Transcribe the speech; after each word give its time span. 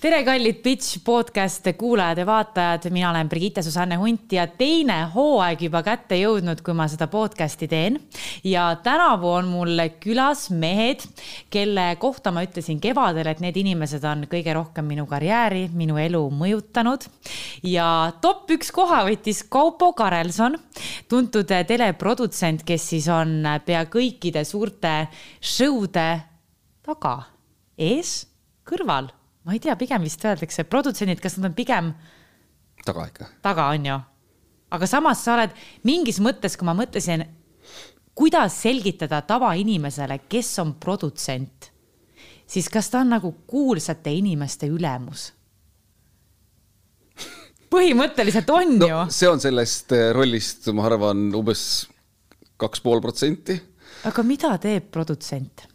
tere, 0.00 0.22
kallid 0.24 0.62
Pitch 0.64 1.02
podcast'e 1.04 1.74
kuulajad 1.76 2.18
ja 2.22 2.24
vaatajad, 2.26 2.86
mina 2.90 3.10
olen 3.10 3.28
Brigitte 3.28 3.62
Susanne 3.62 3.98
Hunt 4.00 4.32
ja 4.32 4.46
teine 4.46 4.94
hooaeg 5.12 5.66
juba 5.66 5.82
kätte 5.84 6.16
jõudnud, 6.16 6.62
kui 6.64 6.72
ma 6.76 6.86
seda 6.88 7.04
podcast'i 7.12 7.68
teen. 7.68 7.98
ja 8.44 8.78
tänavu 8.82 9.28
on 9.28 9.50
mul 9.52 9.82
külas 10.00 10.46
mehed, 10.50 11.04
kelle 11.52 11.84
kohta 12.00 12.32
ma 12.32 12.46
ütlesin 12.46 12.80
kevadel, 12.80 13.28
et 13.28 13.44
need 13.44 13.60
inimesed 13.60 14.04
on 14.08 14.24
kõige 14.30 14.56
rohkem 14.56 14.88
minu 14.88 15.04
karjääri, 15.10 15.68
minu 15.68 16.00
elu 16.00 16.24
mõjutanud. 16.32 17.04
ja 17.62 18.12
top 18.22 18.48
üks 18.56 18.72
koha 18.72 19.04
võttis 19.04 19.44
Kaupo 19.52 19.92
Karelson, 19.92 20.56
tuntud 21.08 21.52
teleprodutsent, 21.68 22.64
kes 22.64 22.88
siis 22.94 23.12
on 23.12 23.44
pea 23.66 23.84
kõikide 23.84 24.48
suurte 24.48 25.10
show'de 25.44 26.10
taga, 26.88 27.16
ees, 27.76 28.22
kõrval 28.64 29.19
ma 29.44 29.56
ei 29.56 29.60
tea, 29.62 29.76
pigem 29.80 30.04
vist 30.04 30.24
öeldakse, 30.24 30.64
produtsendid, 30.68 31.20
kas 31.22 31.38
nad 31.38 31.50
on 31.50 31.56
pigem 31.56 31.92
taga 32.84 33.06
ikka. 33.08 33.28
taga, 33.42 33.68
on 33.74 33.86
ju. 33.86 33.98
aga 34.76 34.88
samas 34.88 35.24
sa 35.24 35.34
oled 35.38 35.56
mingis 35.88 36.20
mõttes, 36.22 36.56
kui 36.58 36.68
ma 36.68 36.76
mõtlesin, 36.76 37.24
kuidas 38.16 38.60
selgitada 38.62 39.22
tavainimesele, 39.26 40.20
kes 40.28 40.52
on 40.62 40.74
produtsent, 40.82 41.70
siis 42.46 42.68
kas 42.72 42.90
ta 42.92 43.04
on 43.04 43.14
nagu 43.16 43.34
kuulsate 43.46 44.12
inimeste 44.12 44.70
ülemus? 44.70 45.30
põhimõtteliselt 47.70 48.48
on 48.50 48.78
no, 48.80 48.86
ju. 48.90 49.00
see 49.14 49.28
on 49.30 49.40
sellest 49.42 49.92
eh, 49.94 50.08
rollist, 50.16 50.66
ma 50.74 50.88
arvan, 50.88 51.28
umbes 51.38 51.62
kaks 52.60 52.82
pool 52.84 53.00
protsenti. 53.00 53.56
aga 54.10 54.24
mida 54.26 54.56
teeb 54.58 54.90
produtsent? 54.90 55.68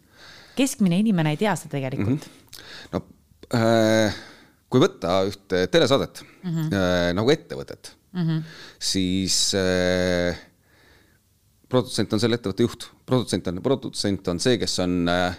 keskmine 0.56 1.00
inimene 1.02 1.34
ei 1.36 1.40
tea 1.40 1.56
seda 1.60 1.78
tegelikult 1.78 2.28
mm. 2.28 2.32
-hmm. 2.32 2.92
no 2.94 3.02
kui 3.46 4.82
võtta 4.82 5.20
ühte 5.28 5.68
telesaadet 5.72 6.24
mm 6.26 6.52
-hmm. 6.52 7.14
nagu 7.14 7.30
ettevõtet 7.30 7.92
mm, 8.12 8.22
-hmm. 8.22 8.44
siis 8.80 9.54
äh, 9.56 10.38
produtsent 11.70 12.14
on 12.14 12.22
selle 12.22 12.40
ettevõtte 12.40 12.66
juht, 12.66 12.88
produtsent 13.06 13.48
on, 13.52 13.62
produtsent 13.66 14.32
on 14.32 14.40
see, 14.44 14.58
kes 14.62 14.80
on 14.84 15.04
äh, 15.12 15.38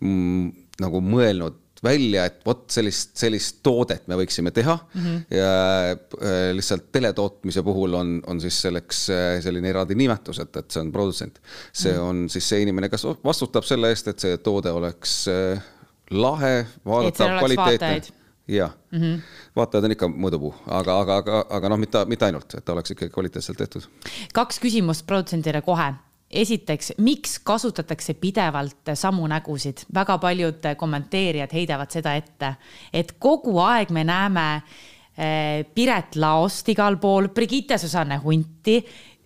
mm, 0.00 0.50
nagu 0.82 1.00
mõelnud 1.04 1.62
välja, 1.84 2.24
et 2.26 2.40
vot 2.46 2.64
sellist, 2.72 3.12
sellist 3.20 3.58
toodet 3.64 4.06
me 4.08 4.16
võiksime 4.16 4.50
teha 4.54 4.74
mm. 4.80 5.02
-hmm. 5.02 5.36
ja 5.36 5.50
äh, 5.92 6.50
lihtsalt 6.56 6.88
teletootmise 6.92 7.62
puhul 7.62 7.94
on, 7.94 8.16
on 8.26 8.40
siis 8.40 8.58
selleks 8.64 9.02
äh, 9.12 9.28
selline 9.44 9.70
eraldi 9.70 9.94
nimetus, 9.94 10.40
et, 10.42 10.56
et 10.56 10.70
see 10.70 10.82
on 10.82 10.92
produtsent. 10.92 11.40
see 11.72 11.92
mm 11.92 11.98
-hmm. 11.98 12.08
on 12.08 12.28
siis 12.32 12.48
see 12.48 12.62
inimene, 12.64 12.88
kes 12.88 13.04
vastutab 13.24 13.64
selle 13.64 13.92
eest, 13.92 14.08
et 14.08 14.18
see 14.18 14.36
toode 14.38 14.72
oleks 14.72 15.28
äh, 15.28 15.62
lahe, 16.10 16.66
vaadatav, 16.86 17.38
kvaliteetne. 17.38 18.16
jah 18.48 18.70
mm 18.90 19.00
-hmm., 19.00 19.20
vaatajad 19.56 19.84
on 19.84 19.90
ikka 19.90 20.06
mõõdupuu, 20.06 20.54
aga, 20.66 21.00
aga, 21.00 21.16
aga, 21.16 21.44
aga 21.50 21.68
noh, 21.68 21.78
mitte, 21.78 22.04
mitte 22.04 22.24
ainult, 22.24 22.54
et 22.54 22.64
ta 22.64 22.72
oleks 22.72 22.90
ikkagi 22.90 23.10
kvaliteetselt 23.10 23.58
tehtud. 23.58 23.88
kaks 24.32 24.60
küsimust 24.60 25.06
produtsendile 25.06 25.62
kohe 25.62 25.92
esiteks, 26.30 26.92
miks 26.98 27.38
kasutatakse 27.38 28.14
pidevalt 28.14 28.94
samu 28.94 29.26
nägusid, 29.26 29.86
väga 29.94 30.18
paljud 30.18 30.68
kommenteerijad 30.76 31.52
heidavad 31.52 31.90
seda 31.90 32.14
ette, 32.14 32.54
et 32.92 33.12
kogu 33.18 33.58
aeg 33.62 33.90
me 33.90 34.04
näeme 34.04 34.46
eh, 34.56 35.64
Piret 35.74 36.16
Laost 36.16 36.68
igal 36.68 36.96
pool, 36.96 37.28
Brigitte 37.28 37.78
Susanne 37.78 38.18
Hunti 38.24 38.80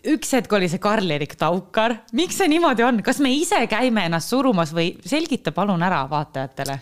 üks 0.09 0.35
hetk 0.37 0.53
oli 0.57 0.69
see 0.71 0.81
Karl-Erik 0.83 1.37
Taukar, 1.41 1.97
miks 2.17 2.39
see 2.41 2.49
niimoodi 2.51 2.85
on, 2.87 3.01
kas 3.05 3.21
me 3.21 3.33
ise 3.37 3.61
käime 3.71 4.07
ennast 4.09 4.33
surumas 4.33 4.75
või 4.77 4.95
selgita 5.07 5.53
palun 5.57 5.83
ära 5.87 6.05
vaatajatele? 6.11 6.81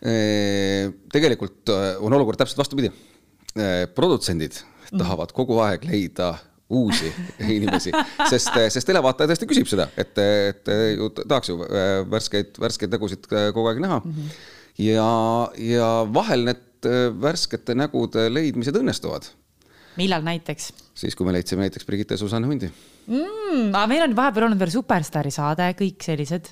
tegelikult 0.00 1.68
äh, 1.74 1.98
on 2.00 2.14
olukord 2.16 2.38
täpselt 2.40 2.62
vastupidi. 2.62 2.88
produtsendid 3.94 4.54
tahavad 4.88 5.32
kogu 5.36 5.58
aeg 5.60 5.84
leida 5.84 6.30
uusi 6.70 7.10
inimesi, 7.56 7.92
sest, 8.30 8.54
sest 8.70 8.88
televaataja 8.88 9.32
tõesti 9.32 9.48
küsib 9.50 9.68
seda, 9.70 9.88
et, 9.98 10.16
et 10.22 10.70
ju 10.96 11.10
tahaks 11.18 11.50
ju 11.50 11.58
äh, 11.66 11.90
värskeid, 12.10 12.54
värskeid 12.62 12.94
nägusid 12.94 13.28
kogu 13.28 13.66
aeg 13.70 13.82
näha 13.82 13.98
mm. 13.98 14.14
-hmm. 14.14 14.40
ja, 14.86 15.10
ja 15.74 15.90
vahel 16.14 16.46
need 16.46 16.88
äh, 16.88 17.10
värskete 17.22 17.74
nägude 17.74 18.28
leidmised 18.32 18.76
õnnestuvad 18.76 19.32
millal 19.98 20.22
näiteks? 20.26 20.70
siis, 20.94 21.16
kui 21.16 21.26
me 21.26 21.34
leidsime 21.34 21.66
näiteks 21.66 21.86
Brigitte 21.88 22.16
Susanne 22.20 22.46
Hundi 22.46 22.70
mm,. 23.10 23.70
aga 23.74 23.86
meil 23.90 24.06
on 24.06 24.16
vahepeal 24.16 24.48
olnud 24.48 24.60
veel 24.60 24.72
Superstaari 24.74 25.32
saade, 25.34 25.70
kõik 25.78 26.06
sellised. 26.06 26.50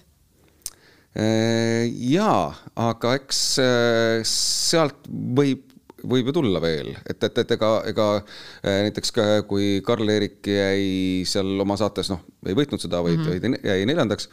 Äh, 1.18 1.88
jaa, 2.12 2.52
aga 2.78 3.14
eks 3.18 3.42
äh, 3.64 4.20
sealt 4.28 5.08
võib 5.08 5.64
võib 6.08 6.28
ju 6.30 6.32
tulla 6.36 6.60
veel, 6.62 6.92
et, 7.10 7.24
et, 7.26 7.38
et 7.42 7.52
ega, 7.56 7.68
ega 7.90 8.04
äh, 8.20 8.84
näiteks 8.86 9.10
ka, 9.16 9.24
kui 9.50 9.80
Karl-Erik 9.82 10.46
jäi 10.46 11.24
seal 11.26 11.56
oma 11.64 11.74
saates, 11.80 12.12
noh, 12.12 12.20
ei 12.46 12.54
võitnud 12.54 12.78
seda, 12.78 13.00
vaid 13.02 13.18
mm 13.18 13.32
-hmm. 13.32 13.66
jäi 13.66 13.88
neljandaks, 13.90 14.28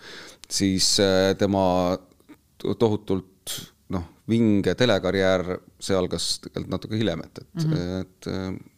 siis 0.45 0.91
tema 1.39 1.63
tohutult 2.61 3.55
noh, 3.97 4.05
vinge 4.29 4.75
telekarjäär, 4.77 5.55
see 5.81 5.97
algas 5.97 6.35
tegelikult 6.43 6.75
natuke 6.75 7.01
hiljem, 7.01 7.25
et, 7.25 7.41
et 7.41 7.65
mm, 7.65 7.73
-hmm. 7.73 8.05
et 8.05 8.74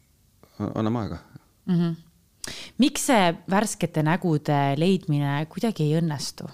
anname 0.59 0.99
aega 0.99 1.17
mm. 1.65 1.75
-hmm. 1.75 2.53
miks 2.77 3.07
see 3.11 3.33
värskete 3.49 4.03
nägude 4.03 4.59
leidmine 4.77 5.45
kuidagi 5.49 5.83
ei 5.83 5.99
õnnestu? 6.01 6.49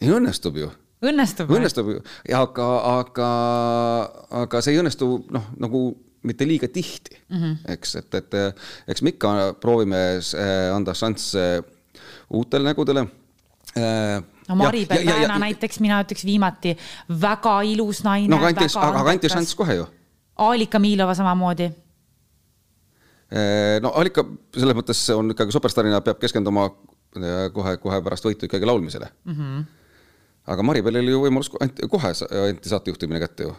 ei 0.00 0.10
õnnestub 0.10 0.58
ju 0.60 0.70
õnnestub? 1.04 1.50
õnnestub 1.50 1.92
ju, 1.94 2.02
aga, 2.36 2.68
aga, 2.98 3.30
aga 4.44 4.62
see 4.64 4.74
ei 4.74 4.82
õnnestu 4.82 5.10
noh, 5.34 5.50
nagu 5.60 5.86
mitte 6.24 6.46
liiga 6.48 6.68
tihti 6.72 7.18
mm, 7.28 7.40
-hmm. 7.40 7.56
eks, 7.76 7.96
et, 8.00 8.14
et 8.14 8.38
eks 8.88 9.02
me 9.02 9.12
ikka 9.14 9.54
proovime 9.60 10.00
äh, 10.16 10.70
anda 10.74 10.94
šansse 10.94 11.62
uutele 12.30 12.64
nägudele. 12.64 13.04
Äh, 13.76 14.22
no 14.48 14.56
Maribel 14.56 15.06
Väena 15.06 15.38
näiteks, 15.38 15.80
mina 15.80 16.00
ütleks 16.02 16.24
viimati, 16.24 16.76
väga 17.20 17.60
ilus 17.62 18.04
naine. 18.04 18.28
no 18.28 18.36
aga 18.36 18.54
anti, 18.54 18.78
aga 18.80 19.10
anti 19.10 19.28
šanss 19.28 19.54
kohe 19.54 19.74
ju. 19.74 19.86
Aalika 20.36 20.78
Miilova 20.78 21.14
samamoodi 21.14 21.68
Eh, 21.68 21.83
no 23.82 23.92
Allika 24.00 24.24
selles 24.54 24.76
mõttes 24.76 25.00
on 25.14 25.32
ikkagi 25.34 25.54
superstaarina 25.54 26.02
peab 26.04 26.20
keskenduma 26.22 26.66
eh, 26.68 27.46
kohe, 27.54 27.76
kohe 27.82 28.02
pärast 28.04 28.26
võitu 28.28 28.48
ikkagi 28.48 28.68
laulmisele 28.68 29.08
mm. 29.24 29.34
-hmm. 29.38 29.64
aga 30.54 30.66
Maribelil 30.66 31.02
oli 31.02 31.16
ju 31.16 31.22
võimalus 31.24 31.50
anti, 31.60 31.88
kohe 31.88 32.12
anti 32.48 32.68
saatejuhtimine 32.68 33.22
kätte 33.22 33.48
ju. 33.48 33.56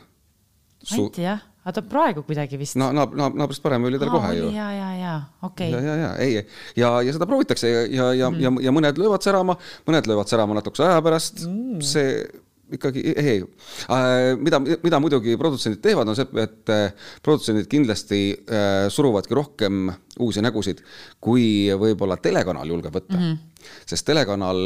anti 0.94 1.26
jah, 1.26 1.42
aga 1.64 1.80
ta 1.80 1.82
praegu 1.82 2.24
kuidagi 2.24 2.60
vist. 2.62 2.78
no 2.78 2.92
naab-, 2.94 3.18
naab, 3.18 3.36
naabrist 3.42 3.64
parem 3.64 3.90
oli 3.90 4.00
tal 4.00 4.14
kohe 4.14 4.34
ju. 4.38 4.52
ja, 4.54 4.70
ja, 4.72 4.90
ja 5.02 5.16
okei 5.42 5.74
okay.. 5.74 5.86
ja, 5.86 5.96
ja, 5.96 5.96
ja 6.04 6.16
ei, 6.18 6.48
ja, 6.76 7.02
ja 7.02 7.14
seda 7.18 7.26
proovitakse 7.26 7.70
ja, 7.70 7.86
ja, 7.90 8.14
ja 8.14 8.30
mm, 8.30 8.36
-hmm. 8.36 8.62
ja, 8.62 8.70
ja 8.70 8.72
mõned 8.72 9.02
löövad 9.02 9.26
särama, 9.26 9.58
mõned 9.88 10.08
löövad 10.08 10.30
särama 10.30 10.54
natukese 10.62 10.86
aja 10.86 11.02
pärast 11.02 11.46
mm, 11.48 11.78
-hmm. 11.78 11.82
see 11.82 12.45
ikkagi 12.74 13.02
ei, 13.16 13.44
äh, 13.90 14.36
mida, 14.42 14.60
mida 14.60 15.00
muidugi 15.02 15.36
produtsendid 15.38 15.84
teevad, 15.84 16.10
on 16.10 16.18
see, 16.18 16.28
et 16.42 16.72
äh, 16.74 17.10
produtsendid 17.26 17.70
kindlasti 17.70 18.22
äh, 18.34 18.86
suruvadki 18.94 19.38
rohkem 19.38 19.92
uusi 20.24 20.42
nägusid, 20.42 20.82
kui 21.22 21.68
võib-olla 21.78 22.18
telekanal 22.24 22.70
julgeb 22.72 22.96
võtta 22.96 23.18
mm. 23.20 23.28
-hmm 23.28 23.52
sest 23.66 24.06
telekanal 24.06 24.60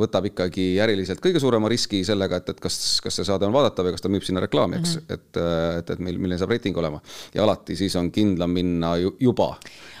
võtab 0.00 0.24
ikkagi 0.26 0.64
äriliselt 0.82 1.20
kõige 1.22 1.38
suurema 1.38 1.68
riski 1.70 2.00
sellega, 2.02 2.40
et, 2.42 2.48
et 2.50 2.58
kas, 2.58 2.98
kas 2.98 3.14
see 3.14 3.28
saade 3.28 3.46
on 3.46 3.54
vaadatav 3.54 3.86
ja 3.86 3.92
kas 3.94 4.02
ta 4.02 4.10
müüb 4.10 4.26
sinna 4.26 4.42
reklaami, 4.42 4.80
eks 4.80 4.96
mm, 4.96 5.04
-hmm. 5.06 5.14
et, 5.14 5.38
et, 5.78 5.90
et 5.94 6.02
meil, 6.02 6.18
milline 6.18 6.38
saab 6.40 6.50
reiting 6.50 6.76
olema. 6.82 6.98
ja 7.34 7.44
alati 7.44 7.76
siis 7.78 7.94
on 7.96 8.10
kindlam 8.10 8.50
minna 8.50 8.96
juba 8.98 9.52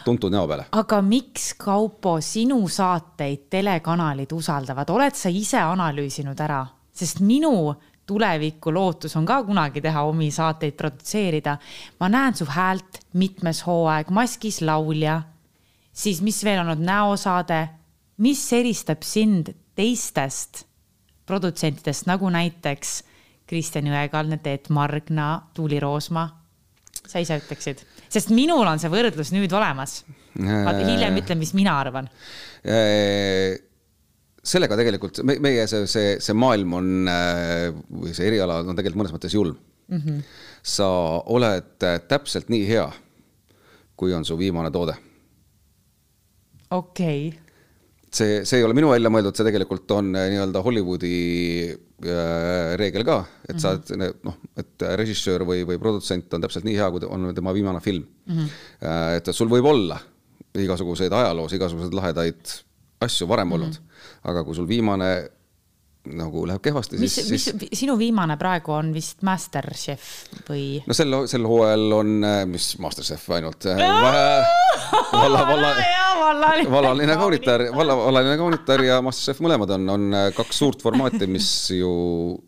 tuntud 0.04 0.34
näo 0.34 0.48
peale. 0.48 0.66
aga 0.72 1.02
miks, 1.02 1.54
Kaupo, 1.54 2.20
sinu 2.20 2.68
saateid 2.68 3.46
telekanalid 3.50 4.32
usaldavad, 4.32 4.90
oled 4.90 5.14
sa 5.14 5.28
ise 5.28 5.62
analüüsinud 5.62 6.40
ära? 6.40 6.66
Sest 6.92 7.20
minu 7.20 7.74
tuleviku 8.06 8.72
lootus 8.74 9.16
on 9.16 9.26
ka 9.26 9.42
kunagi 9.46 9.80
teha 9.80 10.02
omi 10.02 10.30
saateid 10.30 10.74
produtseerida. 10.76 11.56
ma 12.00 12.08
näen 12.08 12.34
su 12.34 12.44
häält 12.48 13.00
mitmes 13.12 13.66
hooaeg, 13.66 14.10
Maskis 14.10 14.60
laulja, 14.60 15.22
siis 15.92 16.22
mis 16.22 16.44
veel 16.44 16.60
on 16.60 16.68
olnud 16.68 16.84
näosaade, 16.86 17.68
mis 18.18 18.52
eristab 18.52 19.02
sind 19.02 19.54
teistest 19.74 20.66
produtsentidest, 21.26 22.06
nagu 22.06 22.28
näiteks 22.28 23.02
Kristjan 23.46 23.86
Jõekaldne, 23.86 24.38
Teet 24.42 24.68
Margna, 24.68 25.42
Tuuli 25.54 25.80
Roosma? 25.80 26.28
sa 27.08 27.18
ise 27.18 27.34
ütleksid, 27.40 27.80
sest 28.08 28.30
minul 28.30 28.66
on 28.68 28.78
see 28.78 28.90
võrdlus 28.92 29.32
nüüd 29.34 29.52
olemas. 29.52 30.04
hiljem 30.38 31.16
ütlen, 31.18 31.38
mis 31.38 31.52
mina 31.54 31.78
arvan 31.80 32.08
äh 32.64 33.71
sellega 34.42 34.76
tegelikult 34.78 35.22
me, 35.26 35.36
meie 35.42 35.66
see, 35.70 35.86
see, 35.90 36.16
see 36.22 36.34
maailm 36.34 36.74
on 36.80 36.88
äh, 37.10 37.68
või 37.70 38.14
see 38.16 38.26
eriala 38.26 38.60
on 38.64 38.74
tegelikult 38.74 39.04
mõnes 39.04 39.14
mõttes 39.14 39.36
julm 39.36 39.54
mm. 39.54 40.00
-hmm. 40.00 40.18
sa 40.74 40.88
oled 41.30 41.86
äh, 41.86 42.00
täpselt 42.10 42.50
nii 42.50 42.66
hea, 42.66 42.88
kui 43.96 44.14
on 44.14 44.26
su 44.26 44.36
viimane 44.38 44.72
toode. 44.74 44.96
okei 46.70 47.28
okay. 47.28 47.38
see, 48.10 48.42
see 48.42 48.58
ei 48.58 48.66
ole 48.66 48.74
minu 48.74 48.90
välja 48.90 49.12
mõeldud, 49.14 49.38
see 49.38 49.46
tegelikult 49.46 49.94
on 49.94 50.10
äh, 50.16 50.28
nii-öelda 50.34 50.64
Hollywoodi 50.66 51.14
reegel 52.82 53.04
ka, 53.06 53.20
et 53.46 53.54
mm 53.54 53.58
-hmm. 53.58 53.62
sa 53.62 53.70
oled 53.70 54.24
noh, 54.26 54.40
et 54.58 54.84
režissöör 54.98 55.44
või, 55.46 55.62
või 55.62 55.78
produtsent 55.78 56.34
on 56.34 56.42
täpselt 56.42 56.66
nii 56.66 56.74
hea, 56.74 56.90
kui 56.90 57.06
on 57.06 57.30
tema 57.34 57.54
viimane 57.54 57.80
film 57.80 58.02
mm. 58.26 58.34
-hmm. 58.34 59.16
et 59.20 59.30
sul 59.30 59.48
võib 59.48 59.70
olla 59.70 60.00
igasuguseid 60.58 61.12
ajaloos 61.12 61.52
igasuguseid 61.52 61.94
lahedaid 61.94 62.58
asju 63.00 63.28
varem 63.28 63.48
mm 63.48 63.62
-hmm. 63.62 63.91
Aga 64.28 64.44
kui 64.46 64.54
sul 64.56 64.68
viimane 64.68 65.12
nagu 66.02 66.42
läheb 66.48 66.62
kehvasti, 66.62 66.98
siis, 66.98 67.14
siis. 67.28 67.44
sinu 67.78 67.94
viimane 67.98 68.34
praegu 68.38 68.72
on 68.74 68.88
vist 68.94 69.20
Masterchef 69.22 70.08
või? 70.48 70.80
no 70.82 70.96
sel, 70.98 71.14
sel 71.30 71.46
hooajal 71.46 71.94
on, 71.94 72.26
mis 72.50 72.72
Masterchef 72.82 73.28
ainult 73.36 73.68
valla, 75.12 75.44
valla, 75.46 75.70
vallaline 76.72 77.16
kaunitar, 77.20 77.68
valla, 77.76 77.94
vallaline 78.00 78.34
kaunitar 78.40 78.82
ja 78.82 78.98
Masterchef 79.04 79.44
mõlemad 79.46 79.76
on, 79.78 79.88
on 79.94 80.18
kaks 80.34 80.62
suurt 80.64 80.82
formaati, 80.82 81.30
mis 81.30 81.48
ju 81.78 81.92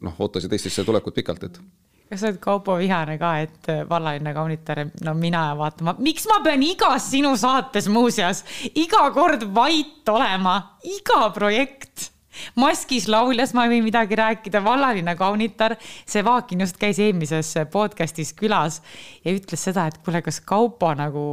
noh, 0.02 0.18
ootasid 0.26 0.52
Eestisse 0.58 0.82
tulekut 0.86 1.14
pikalt, 1.22 1.46
et 1.46 1.62
kas 2.08 2.20
sa 2.20 2.28
oled 2.30 2.40
Kaupo 2.42 2.76
vihane 2.78 3.16
ka, 3.18 3.30
et 3.42 3.70
vallaline 3.88 4.34
kaunitar, 4.36 4.84
no 5.04 5.14
mina 5.18 5.46
vaatama, 5.58 5.96
miks 6.04 6.26
ma 6.30 6.40
pean 6.44 6.62
igas 6.62 7.08
sinu 7.10 7.34
saates 7.40 7.88
muuseas 7.90 8.44
iga 8.74 9.06
kord 9.14 9.46
vait 9.54 10.08
olema, 10.12 10.58
iga 10.84 11.28
projekt. 11.34 12.10
Maskis 12.58 13.06
lauljas 13.06 13.52
ma 13.54 13.62
ei 13.66 13.76
või 13.76 13.84
midagi 13.84 14.16
rääkida, 14.18 14.58
vallaline 14.64 15.14
kaunitar, 15.14 15.76
see 15.80 16.24
Vaakin 16.26 16.64
just 16.64 16.80
käis 16.82 16.98
eelmises 16.98 17.52
podcast'is 17.70 18.34
külas 18.34 18.80
ja 19.22 19.34
ütles 19.34 19.62
seda, 19.68 19.86
et 19.86 20.00
kuule, 20.02 20.18
kas 20.22 20.40
Kaupo 20.42 20.90
nagu 20.98 21.26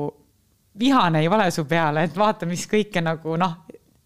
vihane 0.77 1.23
ei 1.23 1.27
ole 1.27 1.49
su 1.51 1.65
peale, 1.65 2.05
et 2.05 2.17
vaata, 2.17 2.45
mis 2.45 2.67
kõike 2.69 3.01
nagu 3.01 3.33
noh, 3.41 3.57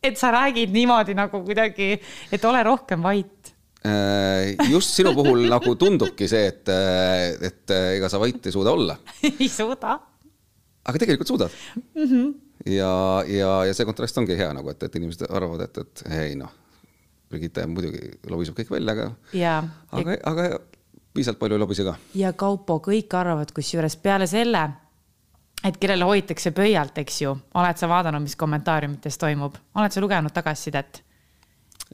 et 0.03 0.17
sa 0.17 0.31
räägid 0.31 0.73
niimoodi 0.73 1.15
nagu 1.17 1.43
kuidagi, 1.43 1.95
et 2.31 2.45
ole 2.45 2.63
rohkem 2.63 3.03
vait. 3.03 3.27
äh, 3.27 3.34
just 4.71 4.95
sinu 4.97 5.13
puhul 5.17 5.45
nagu 5.55 5.75
tundubki 5.79 6.27
see, 6.31 6.49
et, 6.49 6.73
et 7.45 7.75
ega 7.97 8.09
sa 8.11 8.19
vait 8.21 8.49
ei 8.49 8.55
suuda 8.55 8.73
olla 8.73 8.97
ei 9.29 9.49
suuda. 9.51 9.99
aga 10.85 11.01
tegelikult 11.01 11.29
suudad 11.29 11.55
mm. 11.75 12.03
-hmm. 12.03 12.33
ja, 12.73 12.93
ja, 13.27 13.51
ja 13.69 13.73
see 13.73 13.85
kontrast 13.85 14.17
ongi 14.17 14.37
hea 14.37 14.51
nagu, 14.53 14.69
et, 14.73 14.83
et 14.83 14.95
inimesed 14.95 15.27
arvavad, 15.29 15.67
et, 15.67 15.83
et 15.83 16.05
ei 16.21 16.37
noh 16.39 16.53
Brigitte 17.29 17.65
muidugi 17.67 18.11
lobiseb 18.29 18.57
kõik 18.57 18.71
välja, 18.75 18.93
aga, 18.93 19.05
aga, 19.97 20.17
aga 20.29 20.47
piisavalt 21.15 21.39
palju 21.39 21.57
ei 21.57 21.61
lobise 21.63 21.85
ka. 21.87 21.95
ja 22.17 22.33
Kaupo, 22.37 22.79
kõik 22.83 23.13
arvavad 23.17 23.51
kusjuures 23.55 23.95
peale 24.01 24.27
selle, 24.29 24.61
et 25.65 25.79
kellele 25.81 26.07
hoitakse 26.07 26.51
pöialt, 26.55 26.97
eks 27.01 27.21
ju, 27.23 27.33
oled 27.57 27.81
sa 27.81 27.89
vaadanud, 27.89 28.23
mis 28.25 28.37
kommentaariumites 28.39 29.17
toimub, 29.21 29.57
oled 29.75 29.95
sa 29.95 30.03
lugenud 30.03 30.35
tagasisidet? 30.35 31.01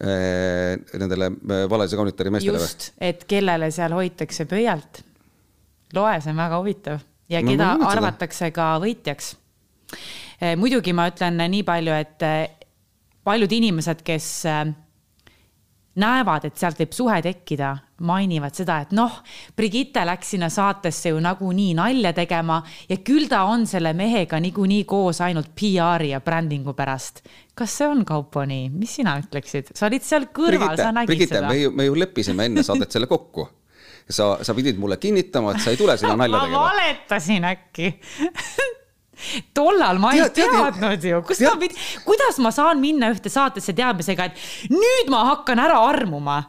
Nendele 0.01 1.27
äh, 1.27 1.65
valese 1.69 1.97
kaunitari 1.99 2.31
meestele 2.33 2.57
või? 2.57 2.65
just, 2.65 2.91
et 2.97 3.25
kellele 3.29 3.67
seal 3.75 3.93
hoitakse 3.93 4.47
pöialt. 4.49 5.01
loe, 5.93 6.13
see 6.23 6.31
on 6.31 6.39
väga 6.39 6.59
huvitav 6.61 7.01
ja 7.29 7.41
no, 7.43 7.51
keda 7.51 7.73
arvatakse 7.89 8.51
ka 8.55 8.73
võitjaks. 8.81 9.33
Äh, 10.41 10.55
muidugi 10.57 10.95
ma 10.95 11.09
ütlen 11.11 11.37
nii 11.43 11.65
palju, 11.67 11.93
et 11.93 12.25
äh, 12.25 12.39
paljud 13.27 13.51
inimesed, 13.51 14.01
kes 14.07 14.29
näevad, 15.99 16.45
et 16.47 16.57
sealt 16.59 16.79
võib 16.79 16.93
suhe 16.95 17.17
tekkida, 17.23 17.71
mainivad 18.07 18.55
seda, 18.55 18.79
et 18.85 18.93
noh, 18.95 19.19
Brigitte 19.57 20.03
läks 20.07 20.33
sinna 20.33 20.47
saatesse 20.51 21.11
ju 21.11 21.19
nagunii 21.21 21.73
nalja 21.77 22.13
tegema 22.17 22.61
ja 22.89 22.97
küll 23.05 23.27
ta 23.29 23.43
on 23.51 23.67
selle 23.69 23.91
mehega 23.97 24.39
niikuinii 24.41 24.85
koos 24.89 25.21
ainult 25.21 25.51
PR-i 25.57 26.13
ja 26.13 26.21
brändingu 26.23 26.73
pärast. 26.77 27.21
kas 27.55 27.77
see 27.77 27.87
on, 27.87 28.05
Kaupo, 28.07 28.45
nii, 28.47 28.69
mis 28.73 28.95
sina 29.01 29.17
ütleksid, 29.21 29.73
sa 29.75 29.89
olid 29.89 30.07
seal 30.07 30.29
kõrval, 30.33 30.77
sa 30.79 30.91
nägid 30.95 31.11
Brigitte, 31.11 31.39
seda. 31.41 31.49
me 31.51 31.59
ju, 31.59 31.71
me 31.75 31.89
ju 31.89 31.97
leppisime 31.99 32.47
enne 32.49 32.63
saadet 32.63 32.91
selle 32.91 33.11
kokku. 33.11 33.49
sa, 34.09 34.37
sa 34.43 34.53
pidid 34.55 34.79
mulle 34.79 34.97
kinnitama, 34.97 35.55
et 35.55 35.63
sa 35.63 35.71
ei 35.71 35.77
tule 35.79 35.97
sinna 35.97 36.15
nalja 36.15 36.39
tegema. 36.45 36.57
ma 36.57 36.69
valetasin 36.71 37.49
äkki 37.51 37.93
tollal 39.57 39.99
ma 40.01 40.13
ei 40.15 40.23
tead, 40.29 40.51
teadnud 40.51 41.07
ju, 41.09 41.21
kus 41.27 41.43
ma 41.45 41.53
pidin, 41.61 41.83
kuidas 42.07 42.39
ma 42.43 42.53
saan 42.55 42.81
minna 42.83 43.11
ühte 43.13 43.31
saatesse 43.33 43.75
teadmisega, 43.77 44.29
et 44.29 44.71
nüüd 44.73 45.11
ma 45.13 45.23
hakkan 45.33 45.61
ära 45.63 45.81
armuma. 45.89 46.39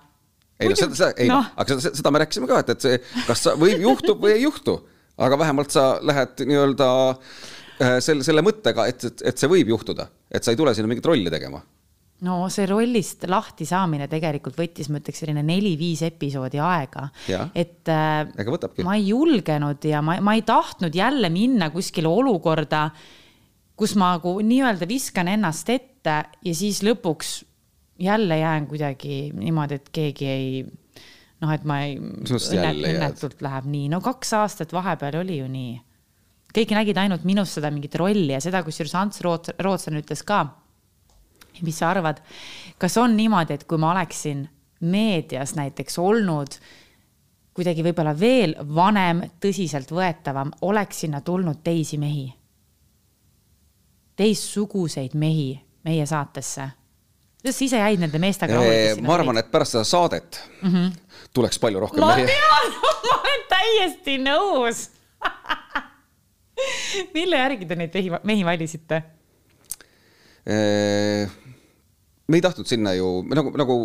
ei 0.61 0.71
no 0.71 0.79
seda, 0.79 0.95
seda, 0.99 1.11
ei 1.17 1.31
no. 1.31 1.41
noh, 1.41 1.53
aga 1.59 1.79
seda, 1.79 1.95
seda 1.99 2.15
me 2.15 2.23
rääkisime 2.23 2.51
ka, 2.51 2.63
et, 2.63 2.73
et 2.77 2.87
see, 2.87 3.03
kas 3.27 3.45
sa 3.49 3.57
võib, 3.59 3.83
juhtub 3.83 4.23
või 4.23 4.37
ei 4.37 4.47
juhtu, 4.47 4.79
aga 5.23 5.39
vähemalt 5.41 5.75
sa 5.75 5.87
lähed 6.05 6.45
nii-öelda 6.47 6.89
äh, 7.11 7.99
selle, 8.05 8.25
selle 8.27 8.45
mõttega, 8.47 8.87
et, 8.93 9.11
et, 9.11 9.29
et 9.33 9.43
see 9.43 9.51
võib 9.51 9.75
juhtuda, 9.75 10.09
et 10.31 10.45
sa 10.45 10.55
ei 10.55 10.61
tule 10.61 10.75
sinna 10.77 10.91
mingit 10.91 11.09
rolli 11.09 11.33
tegema 11.33 11.63
no 12.27 12.47
see 12.53 12.67
rollist 12.71 13.27
lahti 13.31 13.67
saamine 13.69 14.07
tegelikult 14.11 14.59
võttis, 14.59 14.91
ma 14.91 15.01
ütleks, 15.03 15.23
selline 15.23 15.43
neli-viis 15.47 16.05
episoodi 16.07 16.61
aega. 16.63 17.09
et 17.55 17.91
äh, 17.91 18.85
ma 18.87 18.97
ei 18.99 19.09
julgenud 19.11 19.89
ja 19.89 20.03
ma, 20.05 20.19
ma 20.23 20.37
ei 20.39 20.45
tahtnud 20.47 20.95
jälle 20.95 21.33
minna 21.35 21.71
kuskile 21.75 22.11
olukorda, 22.11 22.89
kus 23.79 23.97
ma 23.99 24.15
nagu 24.17 24.37
nii-öelda 24.45 24.87
viskan 24.89 25.33
ennast 25.33 25.73
ette 25.75 26.19
ja 26.45 26.55
siis 26.55 26.83
lõpuks 26.87 27.41
jälle 28.03 28.39
jään 28.39 28.67
kuidagi 28.71 29.25
niimoodi, 29.35 29.81
et 29.81 29.91
keegi 29.95 30.29
ei 30.31 30.63
noh, 31.43 31.51
et 31.51 31.65
ma 31.67 31.83
ei, 31.87 31.99
õnnet, 31.99 32.83
õnnetult 32.87 33.43
läheb 33.43 33.67
nii, 33.71 33.89
no 33.91 34.03
kaks 34.05 34.35
aastat 34.39 34.75
vahepeal 34.75 35.23
oli 35.25 35.43
ju 35.43 35.51
nii. 35.51 35.75
kõik 36.55 36.75
nägid 36.79 36.99
ainult 37.03 37.27
minust 37.27 37.59
seda 37.59 37.71
mingit 37.75 37.95
rolli 37.99 38.31
ja 38.35 38.41
seda, 38.45 38.63
kusjuures 38.63 38.95
Ants 38.99 39.23
Roots, 39.25 39.57
Rootslane 39.59 40.03
ütles 40.05 40.23
ka 40.27 40.45
mis 41.61 41.79
sa 41.79 41.91
arvad, 41.91 42.23
kas 42.79 42.97
on 42.97 43.17
niimoodi, 43.17 43.55
et 43.55 43.65
kui 43.65 43.79
ma 43.79 43.93
oleksin 43.93 44.49
meedias 44.81 45.55
näiteks 45.55 45.99
olnud 45.99 46.57
kuidagi 47.53 47.85
võib-olla 47.85 48.15
veel 48.17 48.55
vanem, 48.75 49.23
tõsiseltvõetavam, 49.41 50.55
oleks 50.69 51.05
sinna 51.05 51.21
tulnud 51.21 51.61
teisi 51.65 51.99
mehi? 52.01 52.31
teistsuguseid 54.17 55.15
mehi 55.19 55.57
meie 55.85 56.07
saatesse? 56.07 56.69
kuidas 57.43 57.59
sa 57.59 57.65
ise 57.65 57.79
jäid 57.81 58.03
nende 58.03 58.19
meestega 58.23 58.55
rahule? 58.57 58.97
ma 59.03 59.15
arvan, 59.17 59.41
et 59.41 59.51
pärast 59.51 59.77
seda 59.77 59.85
saadet 59.85 60.41
mm 60.63 60.69
-hmm. 60.73 60.93
tuleks 61.35 61.59
palju 61.59 61.81
rohkem 61.81 62.01
ma 62.01 62.15
mehi. 62.17 62.23
ma 62.23 62.29
tean, 62.29 62.73
ma 63.09 63.17
olen 63.21 63.47
täiesti 63.49 64.19
nõus 64.19 64.85
mille 67.17 67.37
järgi 67.37 67.67
te 67.67 67.77
neid 67.77 67.95
mehi, 67.95 68.11
mehi 68.23 68.45
valisite? 68.45 69.03
Me 72.33 72.41
ei 72.41 72.45
tahtnud 72.45 72.69
sinna 72.69 72.95
ju, 72.97 73.09
nagu, 73.29 73.53
nagu 73.61 73.79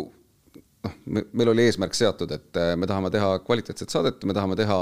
noh, 0.87 0.97
meil 1.07 1.51
oli 1.51 1.65
eesmärk 1.67 1.95
seatud, 1.97 2.31
et 2.35 2.59
äh, 2.59 2.73
me 2.79 2.87
tahame 2.89 3.11
teha 3.13 3.33
kvaliteetset 3.43 3.93
saadet, 3.93 4.23
me 4.27 4.35
tahame 4.37 4.57
teha 4.59 4.77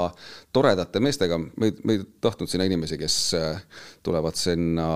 toredate 0.54 1.02
meestega, 1.02 1.38
me 1.40 1.72
me 1.82 1.96
ei 1.96 2.04
tahtnud 2.22 2.50
sinna 2.52 2.68
inimesi, 2.68 2.98
kes 3.00 3.16
äh, 3.38 3.64
tulevad 4.06 4.38
sinna 4.38 4.88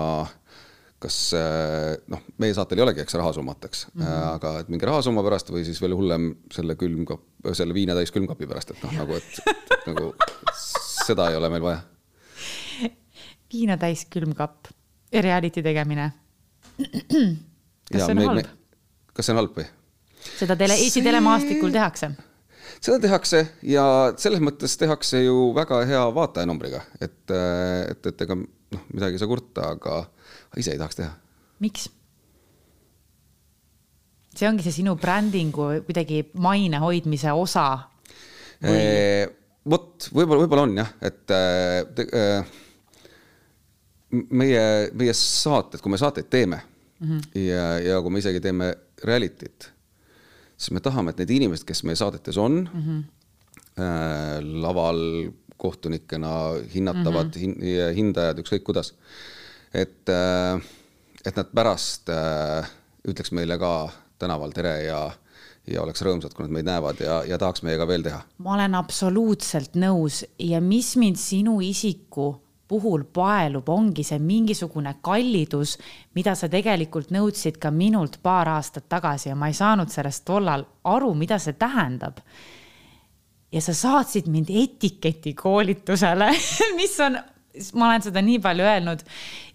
kas 1.01 1.17
äh, 1.33 1.95
noh, 2.13 2.21
meie 2.41 2.53
saatel 2.53 2.79
ei 2.79 2.85
olegi, 2.85 3.01
eks 3.03 3.17
rahasummat, 3.17 3.65
eks 3.67 3.87
mm, 3.89 4.03
-hmm. 4.03 4.25
aga 4.35 4.53
et 4.61 4.69
mingi 4.69 4.85
rahasumma 4.85 5.23
pärast 5.25 5.49
või 5.49 5.65
siis 5.65 5.81
veel 5.81 5.97
hullem 5.97 6.35
selle 6.53 6.77
külmkapp, 6.77 7.23
selle 7.57 7.73
viinatäis 7.73 8.13
külmkapi 8.13 8.49
pärast, 8.49 8.75
et 8.75 8.83
noh, 8.85 8.93
nagu, 9.01 9.17
et 9.17 9.87
nagu 9.89 10.13
seda 11.07 11.31
ei 11.31 11.39
ole 11.41 11.49
meil 11.49 11.65
vaja. 11.65 11.81
viinatäis 13.51 14.05
külmkapp, 14.13 14.69
reality 15.11 15.65
tegemine 15.65 16.11
kas 17.91 18.05
see 18.05 18.13
on 18.15 18.27
halb? 18.29 18.60
Kas 19.13 19.27
see 19.27 19.35
on 19.35 19.41
halb 19.41 19.55
või? 19.57 19.67
seda 20.37 20.57
tele, 20.59 20.77
Eesti 20.77 20.99
see... 20.99 21.07
telemaastikul 21.07 21.73
tehakse? 21.73 22.11
seda 22.79 22.99
tehakse 23.03 23.43
ja 23.67 23.85
selles 24.21 24.43
mõttes 24.43 24.77
tehakse 24.79 25.23
ju 25.23 25.51
väga 25.57 25.83
hea 25.89 26.03
vaatajanumbriga, 26.15 26.83
et, 27.01 27.33
et, 27.33 28.11
et 28.13 28.25
ega 28.27 28.37
noh, 28.37 28.85
midagi 28.93 29.17
ei 29.17 29.23
saa 29.23 29.31
kurta, 29.31 29.73
aga 29.75 30.03
ise 30.59 30.75
ei 30.75 30.81
tahaks 30.81 31.01
teha. 31.01 31.11
miks? 31.63 31.89
see 34.31 34.47
ongi 34.47 34.63
see 34.65 34.79
sinu 34.79 34.95
brändingu 34.99 35.69
kuidagi 35.87 36.23
maine 36.39 36.79
hoidmise 36.83 37.33
osa 37.35 37.67
või...? 38.63 38.81
vot, 39.69 40.09
võib-olla, 40.09 40.45
võib-olla 40.45 40.65
on 40.65 40.77
jah, 40.79 40.93
et 41.05 41.19
te, 41.27 42.05
meie, 44.11 44.63
meie 44.97 45.13
saated, 45.15 45.81
kui 45.83 45.91
me 45.93 45.99
saateid 46.01 46.29
teeme 46.31 46.61
mm. 46.99 47.07
-hmm. 47.07 47.41
ja, 47.43 47.67
ja 47.79 48.01
kui 48.01 48.11
me 48.11 48.23
isegi 48.23 48.41
teeme 48.41 48.73
reality't, 49.07 49.71
siis 50.57 50.71
me 50.75 50.83
tahame, 50.83 51.13
et 51.13 51.21
need 51.23 51.35
inimesed, 51.37 51.65
kes 51.67 51.83
meie 51.87 51.99
saadetes 51.99 52.37
on 52.37 52.63
mm, 52.63 52.83
-hmm. 52.83 53.03
äh, 53.81 54.37
laval 54.61 55.31
kohtunikena 55.57 56.33
hinnatavad 56.73 57.35
mm 57.35 57.41
-hmm. 57.41 57.63
hin, 57.63 57.95
hindajad, 57.95 58.39
ükskõik 58.39 58.63
kuidas, 58.63 58.93
et 59.73 60.09
äh,, 60.09 60.61
et 61.25 61.35
nad 61.35 61.49
pärast 61.53 62.09
äh, 62.09 62.69
ütleks 63.07 63.31
meile 63.31 63.57
ka 63.57 63.89
tänaval 64.19 64.51
tere 64.51 64.83
ja 64.83 65.11
ja 65.69 65.83
oleks 65.83 66.01
rõõmsad, 66.01 66.33
kui 66.33 66.45
nad 66.45 66.53
meid 66.55 66.65
näevad 66.65 67.01
ja, 67.03 67.19
ja 67.27 67.37
tahaks 67.37 67.61
meiega 67.61 67.85
veel 67.87 68.03
teha. 68.05 68.21
ma 68.37 68.55
olen 68.55 68.75
absoluutselt 68.75 69.77
nõus 69.77 70.23
ja 70.39 70.61
mis 70.61 70.95
mind 70.97 71.19
sinu 71.21 71.59
isiku 71.61 72.33
puhul 72.71 73.03
paelub, 73.13 73.67
ongi 73.69 74.05
see 74.07 74.19
mingisugune 74.23 74.95
kallidus, 75.03 75.75
mida 76.15 76.35
sa 76.39 76.47
tegelikult 76.51 77.11
nõudsid 77.11 77.59
ka 77.61 77.71
minult 77.75 78.21
paar 78.23 78.53
aastat 78.55 78.87
tagasi 78.91 79.31
ja 79.31 79.35
ma 79.35 79.51
ei 79.51 79.57
saanud 79.57 79.91
sellest 79.91 80.23
tollal 80.27 80.63
aru, 80.87 81.11
mida 81.17 81.39
see 81.39 81.57
tähendab. 81.59 82.23
ja 83.51 83.59
sa 83.61 83.73
saatsid 83.75 84.29
mind 84.31 84.47
etiketikoolitusele 84.47 86.29
mis 86.79 86.95
on 87.03 87.19
ma 87.75 87.89
olen 87.89 88.05
seda 88.05 88.21
nii 88.23 88.39
palju 88.39 88.63
öelnud, 88.63 89.03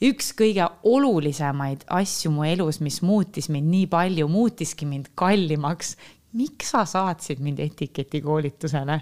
üks 0.05 0.35
kõige 0.37 0.67
olulisemaid 0.85 1.87
asju 1.97 2.35
mu 2.35 2.45
elus, 2.45 2.83
mis 2.85 3.01
muutis 3.01 3.49
mind 3.49 3.73
nii 3.73 3.87
palju, 3.89 4.29
muutiski 4.29 4.87
mind 4.87 5.15
kallimaks. 5.15 5.97
miks 6.37 6.75
sa 6.75 6.85
saatsid 6.85 7.41
mind 7.41 7.63
etiketikoolitusele 7.65 9.01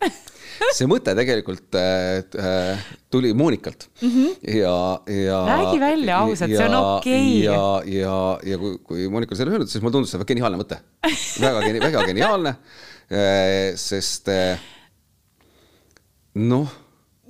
see 0.76 0.88
mõte 0.90 1.14
tegelikult 1.16 1.76
äh, 1.78 2.82
tuli 3.10 3.32
Monikalt 3.34 3.88
mm 4.02 4.10
-hmm. 4.10 4.58
ja, 4.58 4.76
ja. 5.06 5.38
räägi 5.48 5.80
välja 5.80 6.18
ausalt, 6.18 6.50
see 6.50 6.68
on 6.68 6.74
okei 6.74 7.48
okay.. 7.48 7.54
ja, 7.54 8.00
ja, 8.00 8.18
ja 8.52 8.58
kui, 8.58 8.78
kui 8.84 9.08
Monika 9.08 9.34
selle 9.34 9.56
öelnud, 9.56 9.70
siis 9.70 9.82
mulle 9.82 9.98
tundus 9.98 10.12
see 10.14 10.28
geniaalne 10.28 10.60
mõte. 10.60 10.80
väga, 11.44 11.64
väga 11.86 12.04
geniaalne 12.06 12.54
äh,, 13.10 13.74
sest 13.76 14.28
äh, 14.28 14.60
noh 16.34 16.70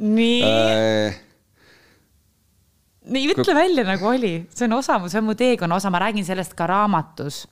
nii 0.01 0.43
äh,. 0.45 1.15
nii, 3.05 3.31
ütle 3.35 3.55
välja 3.55 3.85
nagu 3.85 4.11
oli, 4.11 4.35
see 4.55 4.69
on 4.69 4.79
osa, 4.81 4.99
see 5.09 5.21
on 5.21 5.29
mu 5.31 5.35
teekonna 5.39 5.81
osa, 5.81 5.91
ma 5.91 6.03
räägin 6.03 6.25
sellest 6.25 6.55
ka 6.55 6.67
raamatus. 6.67 7.47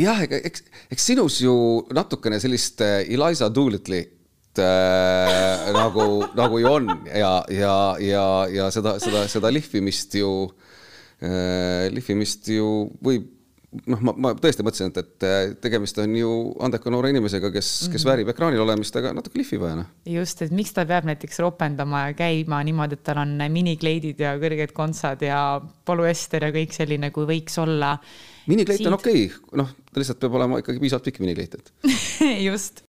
Jah, 0.00 0.22
ega 0.26 0.40
eks, 0.50 0.64
eks 0.92 1.10
sinus 1.12 1.40
ju 1.42 1.54
natukene 1.96 2.40
sellist 2.42 2.82
äh, 2.84 3.02
Eliza 3.06 3.50
Doolittle'it 3.52 4.62
äh, 4.62 5.72
nagu, 5.76 6.06
nagu 6.40 6.62
ju 6.62 6.70
on 6.70 6.94
ja, 7.08 7.34
ja, 7.52 7.74
ja, 8.02 8.24
ja 8.50 8.70
seda, 8.74 8.98
seda, 9.02 9.26
seda 9.30 9.52
lihvimist 9.52 10.16
ju 10.20 10.32
äh,, 11.20 11.90
lihvimist 11.94 12.50
ju 12.54 12.70
võib 13.04 13.28
noh, 13.70 14.00
ma, 14.02 14.14
ma 14.18 14.32
tõesti 14.38 14.64
mõtlesin, 14.66 14.90
et, 14.90 15.22
et 15.22 15.60
tegemist 15.62 15.98
on 16.02 16.14
ju 16.18 16.30
andeka 16.64 16.92
noore 16.92 17.12
inimesega, 17.12 17.52
kes, 17.54 17.68
kes 17.68 17.86
mm 17.86 17.94
-hmm. 17.94 18.08
väärib 18.10 18.32
ekraanil 18.32 18.64
olemist, 18.64 18.96
aga 18.96 19.12
natuke 19.14 19.38
lihvi 19.38 19.60
vaja, 19.60 19.80
noh. 19.82 19.92
just, 20.06 20.42
et 20.42 20.50
miks 20.50 20.74
ta 20.74 20.84
peab 20.86 21.06
näiteks 21.08 21.38
ropendama 21.44 22.06
ja 22.08 22.16
käima 22.18 22.62
niimoodi, 22.66 22.98
et 22.98 23.04
tal 23.06 23.22
on 23.22 23.38
minikleidid 23.48 24.20
ja 24.20 24.34
kõrged 24.38 24.74
kontsad 24.74 25.22
ja 25.22 25.60
polüester 25.84 26.48
ja 26.48 26.50
kõik 26.54 26.74
selline, 26.74 27.10
kui 27.10 27.26
võiks 27.26 27.58
olla. 27.62 27.98
Minikleit 28.46 28.86
on 28.86 28.98
okei 28.98 29.26
okay., 29.26 29.58
noh, 29.62 29.74
ta 29.92 30.02
lihtsalt 30.02 30.22
peab 30.22 30.38
olema 30.40 30.62
ikkagi 30.62 30.82
piisavalt 30.82 31.10
pikk 31.10 31.24
minikleit, 31.24 31.58
et 31.58 31.74
just 32.48 32.84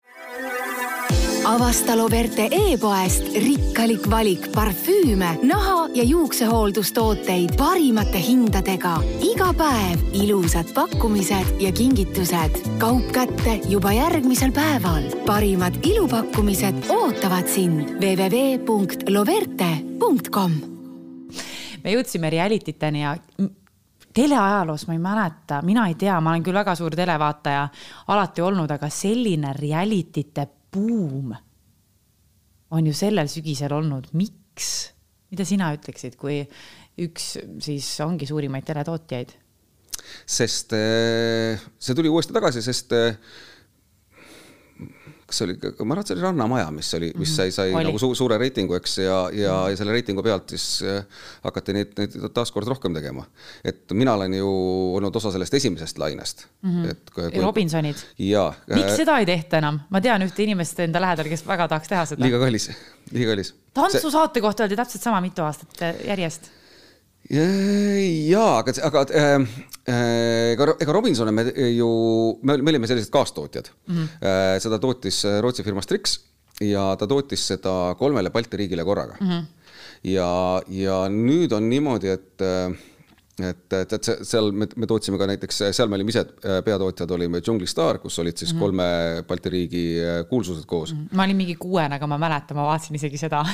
avasta 1.45 1.97
Loverte 1.97 2.49
e-poest 2.51 3.23
rikkalik 3.33 4.09
valik 4.09 4.51
parfüüme, 4.53 5.39
naha 5.43 5.89
ja 5.95 6.03
juuksehooldustooteid 6.03 7.55
parimate 7.57 8.19
hindadega. 8.21 9.03
iga 9.25 9.53
päev 9.57 9.99
ilusad 10.13 10.73
pakkumised 10.73 11.45
ja 11.59 11.71
kingitused. 11.71 12.51
kaup 12.77 13.11
kätte 13.11 13.59
juba 13.69 13.93
järgmisel 13.93 14.51
päeval. 14.51 15.03
parimad 15.25 15.73
ilupakkumised 15.85 16.75
ootavad 16.89 17.47
sind 17.47 17.89
www.loverte.com. 18.01 20.51
me 21.83 21.91
jõudsime 21.91 22.29
reality 22.29 22.73
teni 22.73 23.01
ja 23.01 23.17
teleajaloos 24.13 24.87
ma 24.87 24.95
ei 24.95 25.01
mäleta, 25.01 25.61
mina 25.65 25.87
ei 25.89 25.95
tea, 25.99 26.19
ma 26.21 26.33
olen 26.33 26.43
küll 26.45 26.57
väga 26.57 26.75
suur 26.75 26.95
televaataja 26.97 27.67
alati 28.13 28.43
olnud, 28.45 28.71
aga 28.71 28.89
selline 28.91 29.53
reality'te 29.57 30.47
buum 30.73 31.33
on 32.71 32.87
ju 32.87 32.93
sellel 32.95 33.29
sügisel 33.31 33.73
olnud, 33.75 34.11
miks? 34.17 34.91
mida 35.31 35.45
sina 35.47 35.69
ütleksid, 35.71 36.17
kui 36.19 36.41
üks 36.99 37.37
siis 37.63 37.87
ongi 38.03 38.27
suurimaid 38.27 38.67
teletootjaid? 38.67 39.31
sest 40.27 40.73
eh, 40.75 41.61
see 41.79 41.95
tuli 41.95 42.11
uuesti 42.11 42.35
tagasi, 42.35 42.63
sest 42.65 42.95
eh, 42.97 43.15
kas 45.31 45.41
see 45.41 45.47
oli, 45.47 45.55
ma 45.63 45.95
arvan, 45.95 46.03
et 46.03 46.11
see 46.11 46.17
oli 46.17 46.25
Rannamaja, 46.25 46.67
mis 46.75 46.89
oli, 46.97 47.09
mis 47.15 47.31
mhm. 47.31 47.35
sai, 47.37 47.53
sai 47.55 47.73
oli. 47.73 47.87
nagu 47.87 48.01
su 48.01 48.11
suure 48.17 48.37
reitingu, 48.41 48.75
eks, 48.77 48.97
ja, 49.01 49.17
ja, 49.35 49.55
ja 49.71 49.79
selle 49.79 49.95
reitingu 49.95 50.23
pealt 50.25 50.51
siis 50.53 50.65
äh, 50.85 51.25
hakati 51.45 51.75
neid, 51.77 51.95
neid 51.99 52.17
taaskord 52.35 52.69
rohkem 52.69 52.95
tegema. 52.97 53.25
et 53.63 53.95
mina 53.97 54.15
olen 54.19 54.35
ju 54.37 54.51
olnud 54.99 55.15
osa 55.15 55.33
sellest 55.33 55.53
esimesest 55.61 56.01
lainest 56.01 56.45
mm. 56.61 56.69
-hmm. 56.69 56.91
et 56.91 57.13
kui, 57.15 57.31
kui... 57.31 57.43
Robinsonid? 57.43 58.05
jaa. 58.19 58.53
miks 58.75 58.95
seda 58.99 59.19
ei 59.19 59.25
tehta 59.25 59.61
enam? 59.63 59.79
ma 59.89 60.01
tean 60.01 60.27
ühte 60.27 60.43
inimest 60.43 60.79
enda 60.79 61.01
lähedal, 61.01 61.29
kes 61.31 61.45
väga 61.47 61.67
tahaks 61.67 61.87
teha 61.91 62.05
seda. 62.13 62.23
liiga 62.23 62.39
kallis, 62.39 62.71
liiga 63.11 63.31
kallis. 63.31 63.53
tantsusaate 63.73 64.41
kohta 64.41 64.67
öeldi 64.67 64.79
täpselt 64.79 65.03
sama 65.03 65.21
mitu 65.21 65.47
aastat 65.47 65.87
järjest 66.07 66.51
jaa, 67.31 68.57
aga, 68.59 68.73
aga 68.89 69.03
äh, 69.15 69.29
äh, 69.87 70.51
ega, 70.51 70.75
ega 70.83 70.95
Robinsone 70.95 71.31
me 71.31 71.45
ju, 71.71 71.87
me, 72.43 72.57
me 72.59 72.73
olime 72.73 72.89
sellised 72.89 73.11
kaastootjad 73.13 73.71
mm. 73.87 73.95
-hmm. 73.95 74.59
seda 74.59 74.79
tootis 74.79 75.23
Rootsi 75.41 75.63
firma 75.63 75.81
Strix 75.81 76.19
ja 76.61 76.95
ta 76.99 77.07
tootis 77.07 77.47
seda 77.53 77.95
kolmele 77.99 78.29
Balti 78.29 78.57
riigile 78.57 78.83
korraga 78.83 79.15
mm. 79.19 79.29
-hmm. 79.29 79.45
ja, 80.11 80.61
ja 80.67 80.97
nüüd 81.09 81.55
on 81.55 81.69
niimoodi, 81.69 82.07
et 82.07 82.47
et, 83.45 83.65
et, 83.73 83.93
et 83.97 84.09
seal 84.27 84.51
me, 84.55 84.67
me 84.79 84.87
tootsime 84.89 85.19
ka 85.19 85.27
näiteks, 85.29 85.61
seal 85.75 85.89
me 85.91 85.97
olime 85.97 86.13
ise 86.13 86.23
äh, 86.23 86.59
peatootjad, 86.65 87.11
olime 87.15 87.41
Džungli 87.43 87.69
Star, 87.69 87.99
kus 88.03 88.19
olid 88.21 88.37
siis 88.37 88.53
mm 88.53 88.57
-hmm. 88.57 88.61
kolme 88.61 89.23
Balti 89.27 89.49
riigi 89.49 89.83
äh, 89.99 90.23
kuulsused 90.29 90.65
koos. 90.65 90.93
-hmm. 90.93 91.15
ma 91.15 91.23
olin 91.23 91.37
mingi 91.37 91.55
kuuene, 91.55 91.95
aga 91.95 92.07
ma 92.07 92.17
mäletan, 92.17 92.57
ma 92.57 92.65
vaatasin 92.69 92.95
isegi 92.95 93.17
seda 93.17 93.45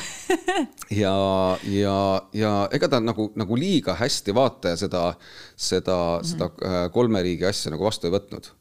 ja, 1.04 1.16
ja, 1.64 2.22
ja 2.34 2.54
ega 2.72 2.88
ta 2.88 3.00
nagu, 3.00 3.32
nagu 3.36 3.56
liiga 3.56 3.96
hästi 3.96 4.36
vaataja 4.36 4.76
seda, 4.76 5.14
seda 5.56 5.98
mm, 5.98 6.22
-hmm. 6.22 6.32
seda 6.32 6.46
äh, 6.46 6.92
kolme 6.92 7.22
riigi 7.22 7.46
asja 7.46 7.72
nagu 7.72 7.84
vastu 7.84 8.08
ei 8.08 8.14
võtnud. 8.14 8.52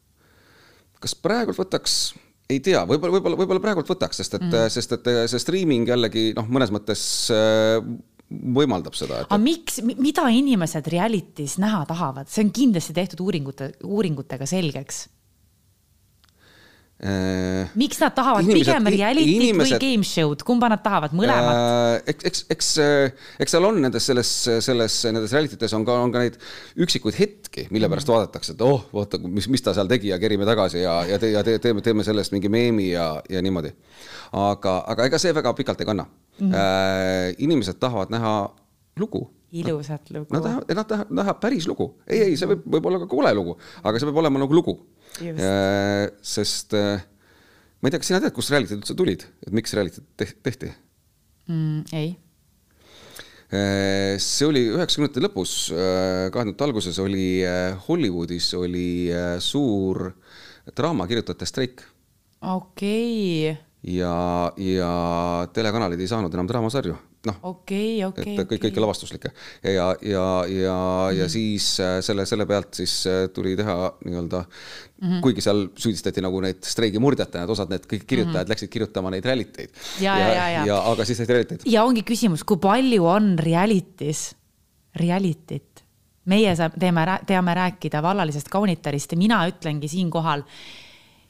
kas 0.99 1.15
praegult 1.15 1.57
võtaks? 1.57 2.15
ei 2.49 2.59
tea, 2.59 2.85
võib-olla, 2.87 3.17
võib-olla, 3.17 3.37
võib-olla 3.37 3.59
praegult 3.63 3.89
võtaks, 3.89 4.17
sest 4.17 4.33
et 4.33 4.41
mm, 4.41 4.51
-hmm. 4.51 4.69
sest 4.69 4.91
et 4.91 5.09
see 5.29 5.39
streaming 5.39 5.87
jällegi 5.87 6.33
noh, 6.35 6.47
mõnes 6.47 6.71
mõttes 6.71 7.01
võimaldab 8.29 8.95
seda 8.97 9.21
et.... 9.21 9.29
aga 9.29 9.39
miks, 9.41 9.79
mida 9.87 10.27
inimesed 10.33 10.87
reality's 10.91 11.57
näha 11.63 11.83
tahavad, 11.89 12.29
see 12.31 12.43
on 12.45 12.51
kindlasti 12.55 12.95
tehtud 12.97 13.23
uuringute, 13.23 13.71
uuringutega 13.87 14.47
selgeks. 14.49 15.05
Miks 17.77 17.99
nad 18.01 18.13
tahavad 18.17 18.41
inimesed, 18.41 18.71
pigem 18.71 18.87
reality't 18.89 19.33
inimesed, 19.43 19.75
või 19.75 19.81
game 19.83 20.07
show'd, 20.07 20.41
kumba 20.45 20.69
nad 20.71 20.81
tahavad, 20.81 21.13
mõlemat 21.13 21.59
äh,? 21.59 22.09
eks, 22.09 22.25
eks, 22.25 22.41
eks, 22.55 22.69
äh, 22.81 23.27
eks 23.43 23.53
seal 23.53 23.67
on 23.69 23.77
nendes 23.83 24.07
selles, 24.09 24.31
selles, 24.65 24.95
nendes 25.13 25.35
reality 25.35 25.59
tes 25.61 25.75
on 25.77 25.85
ka, 25.85 25.99
on 26.01 26.13
ka 26.15 26.23
neid 26.25 26.39
üksikuid 26.81 27.19
hetki, 27.19 27.67
mille 27.69 27.85
pärast 27.91 28.09
mm. 28.09 28.15
vaadatakse, 28.15 28.57
et 28.57 28.65
oh, 28.65 28.87
vaata, 28.97 29.21
mis, 29.29 29.45
mis 29.53 29.61
ta 29.61 29.75
seal 29.77 29.91
tegi 29.91 30.09
ja 30.09 30.17
kerime 30.21 30.47
tagasi 30.49 30.81
ja, 30.81 30.97
ja, 31.05 31.21
te, 31.21 31.29
ja 31.35 31.45
te, 31.45 31.59
teeme, 31.61 31.85
teeme 31.85 32.07
sellest 32.07 32.33
mingi 32.33 32.49
meemi 32.49 32.89
ja, 32.95 33.11
ja 33.29 33.45
niimoodi. 33.45 33.75
aga, 34.33 34.79
aga 34.95 35.11
ega 35.11 35.21
see 35.21 35.37
väga 35.37 35.53
pikalt 35.53 35.85
ei 35.85 35.91
kanna 35.91 36.07
mm. 36.09 36.49
-hmm. 36.49 37.35
inimesed 37.45 37.77
tahavad 37.77 38.09
näha 38.09 38.33
lugu. 38.97 39.29
ilusat 39.51 40.09
lugu. 40.09 40.33
Nad 40.33 40.43
tahavad, 40.43 40.75
nad 40.75 40.87
tahavad 40.87 41.11
näha 41.13 41.33
päris 41.33 41.67
lugu. 41.67 41.93
ei, 42.07 42.21
ei, 42.21 42.37
see 42.37 42.49
võib, 42.49 42.65
võib 42.65 42.89
olla 42.89 42.99
ka 42.99 43.07
kole 43.07 43.33
lugu, 43.37 43.57
aga 43.83 43.99
see 43.99 44.09
peab 44.09 44.23
olema 44.25 44.41
nagu 44.41 44.53
lugu. 44.53 44.79
Äh, 45.21 46.11
sest 46.21 46.75
äh, 46.77 47.01
ma 47.81 47.89
ei 47.89 47.93
tea, 47.93 48.01
kas 48.01 48.11
sina 48.11 48.21
tead, 48.23 48.35
kust 48.35 48.53
reality'd 48.53 48.79
üldse 48.79 48.95
tulid, 48.97 49.27
et 49.45 49.53
miks 49.55 49.75
reality'd 49.77 50.07
tehti? 50.45 50.71
Mm,? 51.49 51.83
ei. 51.95 52.15
See 53.47 54.43
oli 54.43 54.65
üheksakümnendate 54.73 55.21
lõpus, 55.23 55.51
kahe 55.71 56.31
tuhandete 56.33 56.65
alguses 56.65 56.97
oli 56.99 57.45
Hollywoodis 57.85 58.49
oli 58.59 59.07
suur 59.39 60.09
draamakirjutajate 60.75 61.47
streik. 61.47 61.85
okei. 62.41 63.53
Okay 63.53 63.55
ja, 63.87 64.51
ja 64.57 64.91
telekanalid 65.53 66.01
ei 66.01 66.09
saanud 66.09 66.33
enam 66.33 66.49
draamasarju, 66.49 66.95
noh 67.27 67.37
okay,. 67.49 68.01
Okay, 68.07 68.35
et 68.35 68.49
kõik, 68.49 68.63
kõike 68.67 68.83
lavastuslikke 68.83 69.31
ja, 69.31 69.71
ja, 69.71 69.85
ja, 70.01 70.01
ja 70.11 70.25
mm, 70.45 70.49
-hmm. 70.49 71.17
ja 71.19 71.29
siis 71.31 71.69
äh, 71.83 71.97
selle, 72.05 72.25
selle 72.29 72.47
pealt 72.49 72.73
siis 72.79 72.93
äh, 73.09 73.27
tuli 73.33 73.55
teha 73.59 73.75
nii-öelda 74.05 74.43
mm, 74.43 75.07
-hmm. 75.07 75.21
kuigi 75.25 75.43
seal 75.45 75.67
süüdistati 75.75 76.23
nagu 76.23 76.41
neid 76.43 76.63
streigimurdjatena, 76.65 77.45
et 77.45 77.55
osad 77.55 77.73
need 77.73 77.85
kõik 77.85 78.05
kirjutajad 78.07 78.33
mm 78.33 78.43
-hmm. 78.43 78.55
läksid 78.55 78.73
kirjutama 78.73 79.11
neid 79.13 79.25
reality 79.25 79.65
eid. 79.65 79.75
ja, 80.01 80.17
ja, 80.19 80.27
ja, 80.33 80.49
ja, 80.49 80.65
ja, 80.71 80.79
aga 80.91 81.05
siis 81.05 81.17
tehti 81.17 81.33
reality 81.33 81.59
eid. 81.59 81.67
ja 81.71 81.83
ongi 81.83 82.03
küsimus, 82.03 82.43
kui 82.43 82.57
palju 82.57 83.05
on 83.05 83.35
reality's 83.39 84.35
reality't? 84.95 85.83
meie 86.25 86.55
teeme, 86.79 87.05
teame 87.25 87.53
rääkida 87.53 88.01
vallalisest 88.03 88.49
kaunitarist 88.49 89.11
ja 89.11 89.17
mina 89.17 89.45
ütlengi 89.47 89.87
siinkohal, 89.87 90.43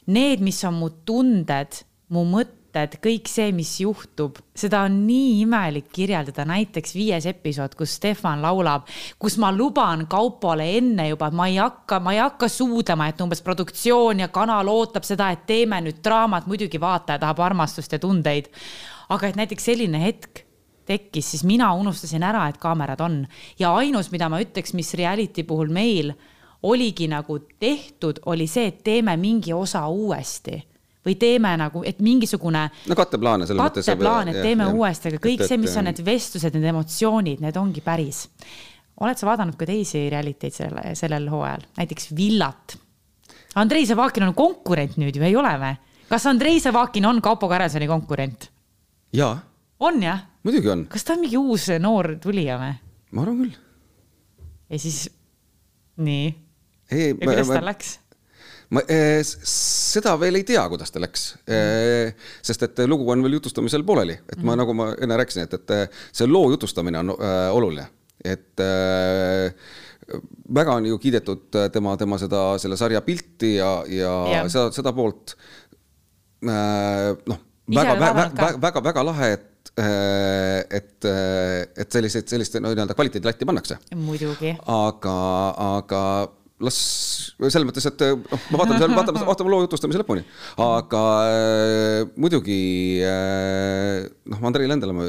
need, 0.06 0.40
mis 0.40 0.64
on 0.64 0.74
mu 0.74 0.90
tunded 1.06 1.84
mu 2.08 2.24
mõtted 2.24 2.57
mõtted, 2.68 2.98
kõik 3.00 3.28
see, 3.28 3.52
mis 3.52 3.80
juhtub, 3.80 4.38
seda 4.54 4.82
on 4.86 5.06
nii 5.06 5.42
imelik 5.42 5.88
kirjeldada, 5.92 6.44
näiteks 6.44 6.94
viies 6.94 7.26
episood, 7.26 7.74
kus 7.74 7.96
Stefan 7.96 8.42
laulab, 8.42 8.86
kus 9.18 9.38
ma 9.38 9.50
luban 9.52 10.06
Kaupole 10.08 10.76
enne 10.76 11.08
juba, 11.08 11.30
ma 11.30 11.48
ei 11.48 11.56
hakka, 11.56 12.00
ma 12.00 12.12
ei 12.12 12.20
hakka 12.20 12.48
suudlema, 12.48 13.08
et 13.08 13.20
umbes 13.20 13.42
produktsioon 13.42 14.20
ja 14.20 14.28
kanal 14.28 14.68
ootab 14.68 15.04
seda, 15.04 15.30
et 15.32 15.46
teeme 15.46 15.80
nüüd 15.80 16.02
draamat, 16.04 16.46
muidugi 16.46 16.80
vaataja 16.80 17.18
tahab 17.18 17.40
armastust 17.40 17.92
ja 17.92 17.98
tundeid. 17.98 18.48
aga 19.08 19.26
et 19.26 19.36
näiteks 19.36 19.64
selline 19.64 19.98
hetk 20.02 20.44
tekkis, 20.84 21.30
siis 21.30 21.44
mina 21.44 21.72
unustasin 21.74 22.22
ära, 22.22 22.48
et 22.48 22.58
kaamerad 22.58 23.00
on. 23.00 23.26
Ja 23.58 23.74
ainus, 23.76 24.10
mida 24.10 24.28
ma 24.28 24.40
ütleks, 24.40 24.74
mis 24.74 24.94
reality 24.94 25.44
puhul 25.44 25.68
meil 25.68 26.12
oligi 26.62 27.08
nagu 27.08 27.38
tehtud, 27.60 28.20
oli 28.26 28.46
see, 28.46 28.66
et 28.68 28.82
teeme 28.84 29.16
mingi 29.16 29.52
osa 29.52 29.86
uuesti 29.88 30.67
või 31.06 31.14
teeme 31.18 31.52
nagu, 31.60 31.82
et 31.86 32.00
mingisugune 32.04 32.64
no 32.90 32.96
katteplaane 32.98 33.46
selles 33.46 33.62
mõttes. 33.62 33.86
katteplaan, 33.86 34.32
et 34.32 34.40
teeme 34.42 34.66
uuesti, 34.72 35.12
aga 35.12 35.20
kõik 35.22 35.44
see, 35.46 35.60
mis 35.60 35.76
on 35.78 35.88
need 35.88 36.02
vestlused, 36.04 36.56
need 36.56 36.68
emotsioonid, 36.72 37.42
need 37.44 37.58
ongi 37.60 37.82
päris. 37.84 38.26
oled 39.00 39.18
sa 39.18 39.28
vaadanud 39.30 39.56
ka 39.58 39.68
teisi 39.68 40.08
reality 40.10 40.48
eid 40.48 40.56
selle, 40.56 40.94
sellel 40.98 41.28
hooajal, 41.30 41.68
näiteks 41.78 42.10
Villat? 42.16 42.78
Andrei 43.58 43.86
Zavakin 43.86 44.26
on 44.28 44.34
konkurent 44.36 44.98
nüüd 45.00 45.16
ju, 45.16 45.22
ei 45.24 45.36
ole 45.36 45.54
või? 45.60 45.76
kas 46.08 46.26
Andrei 46.26 46.60
Zavakin 46.60 47.06
on 47.06 47.22
Kaupo 47.22 47.48
Kärelsoni 47.48 47.86
konkurent? 47.86 48.50
jaa, 49.14 49.38
on 49.80 50.02
jah? 50.02 50.26
muidugi 50.42 50.74
on, 50.74 50.84
kas 50.90 51.06
ta 51.06 51.14
on 51.14 51.24
mingi 51.24 51.38
uus 51.38 51.70
noor 51.80 52.16
tulija 52.22 52.58
või? 52.60 52.74
ma 53.12 53.24
arvan 53.24 53.40
küll. 53.44 53.56
ja 54.68 54.82
siis, 54.82 55.06
nii, 55.96 56.28
ei, 56.90 57.08
ja 57.14 57.16
kuidas 57.22 57.54
tal 57.54 57.70
läks? 57.70 57.96
Ma 58.74 58.82
eh, 58.84 59.20
seda 59.24 60.14
veel 60.20 60.40
ei 60.40 60.46
tea, 60.48 60.62
kuidas 60.70 60.92
ta 60.92 61.00
läks. 61.00 61.30
Eh,, 61.48 62.12
sest 62.44 62.66
et 62.66 62.84
lugu 62.88 63.08
on 63.12 63.24
veel 63.24 63.38
jutustamisel 63.38 63.84
pooleli, 63.88 64.18
et 64.28 64.44
ma 64.44 64.56
nagu 64.58 64.76
ma 64.76 64.90
enne 64.98 65.18
rääkisin, 65.20 65.48
et, 65.48 65.56
et 65.56 65.98
see 66.12 66.28
loo 66.28 66.50
jutustamine 66.52 67.00
on 67.00 67.14
eh, 67.16 67.48
oluline, 67.56 67.88
et 68.24 68.64
eh, 68.64 69.74
väga 70.60 70.78
on 70.80 70.88
ju 70.88 71.00
kiidetud 71.00 71.60
tema, 71.72 71.96
tema 72.00 72.20
seda, 72.20 72.42
selle 72.60 72.78
sarja 72.80 73.02
pilti 73.04 73.56
ja, 73.56 73.72
ja 73.92 74.14
Jah. 74.36 74.48
seda, 74.52 74.70
seda 74.76 74.94
poolt. 74.96 75.36
Eh, 76.44 77.12
noh, 77.28 77.44
väga, 77.72 77.94
väga 78.00 78.14
väga, 78.16 78.56
väga, 78.62 78.84
väga 78.90 79.06
lahe, 79.10 79.30
et, 79.38 79.72
et, 79.78 81.06
et 81.08 81.92
selliseid, 81.92 82.26
sellist 82.30 82.56
no 82.58 82.72
nii-öelda 82.72 82.96
kvaliteedilatti 82.98 83.46
pannakse. 83.48 83.76
Muidugi. 83.96 84.56
aga, 84.74 85.18
aga 85.76 86.02
las 86.64 86.78
selles 87.38 87.66
mõttes, 87.68 87.86
et 87.86 88.02
noh, 88.02 88.46
ma 88.50 88.60
vaatan 88.60 88.80
seal, 88.80 88.94
vaatame, 88.96 89.22
vaatame 89.28 89.52
loo 89.52 89.64
jutustamise 89.64 90.00
lõpuni, 90.02 90.24
aga 90.64 91.02
äh, 91.30 92.00
muidugi 92.18 92.58
äh, 93.06 94.06
noh, 94.32 94.40
Andrei 94.48 94.70
Lendele 94.70 94.96
ma, 94.96 95.06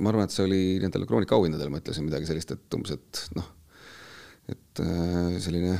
ma 0.00 0.12
arvan, 0.12 0.28
et 0.28 0.34
see 0.34 0.44
oli 0.46 0.60
nendel 0.82 1.08
Kroonika 1.10 1.34
auhindadel, 1.38 1.72
ma 1.72 1.82
ütlesin 1.82 2.06
midagi 2.06 2.30
sellist, 2.30 2.54
et 2.54 2.78
umbes, 2.78 2.94
et 2.94 3.24
noh, 3.38 3.50
et 4.50 4.84
äh, 4.84 5.34
selline 5.42 5.74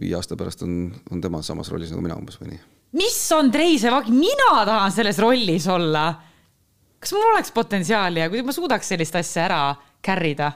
viie 0.00 0.16
aasta 0.16 0.38
pärast 0.40 0.64
on, 0.64 0.88
on 1.12 1.20
tema 1.20 1.42
samas 1.44 1.68
rollis 1.72 1.92
nagu 1.92 2.04
mina 2.04 2.16
umbes 2.16 2.40
või 2.40 2.54
nii. 2.54 2.64
mis 3.02 3.20
Andrei 3.36 3.76
Zavakin, 3.82 4.16
mina 4.22 4.64
tahan 4.64 4.96
selles 4.96 5.20
rollis 5.20 5.68
olla. 5.68 6.08
kas 7.00 7.12
mul 7.16 7.28
oleks 7.34 7.52
potentsiaali 7.52 8.24
ja 8.24 8.32
kui 8.32 8.40
ma 8.46 8.56
suudaks 8.56 8.94
sellist 8.94 9.20
asja 9.20 9.44
ära 9.50 9.62
carry 10.00 10.32
da? 10.38 10.52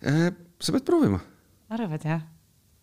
Äh, 0.00 0.30
sa 0.60 0.74
pead 0.74 0.86
proovima. 0.86 1.20
arvad 1.70 2.04
jah? 2.04 2.22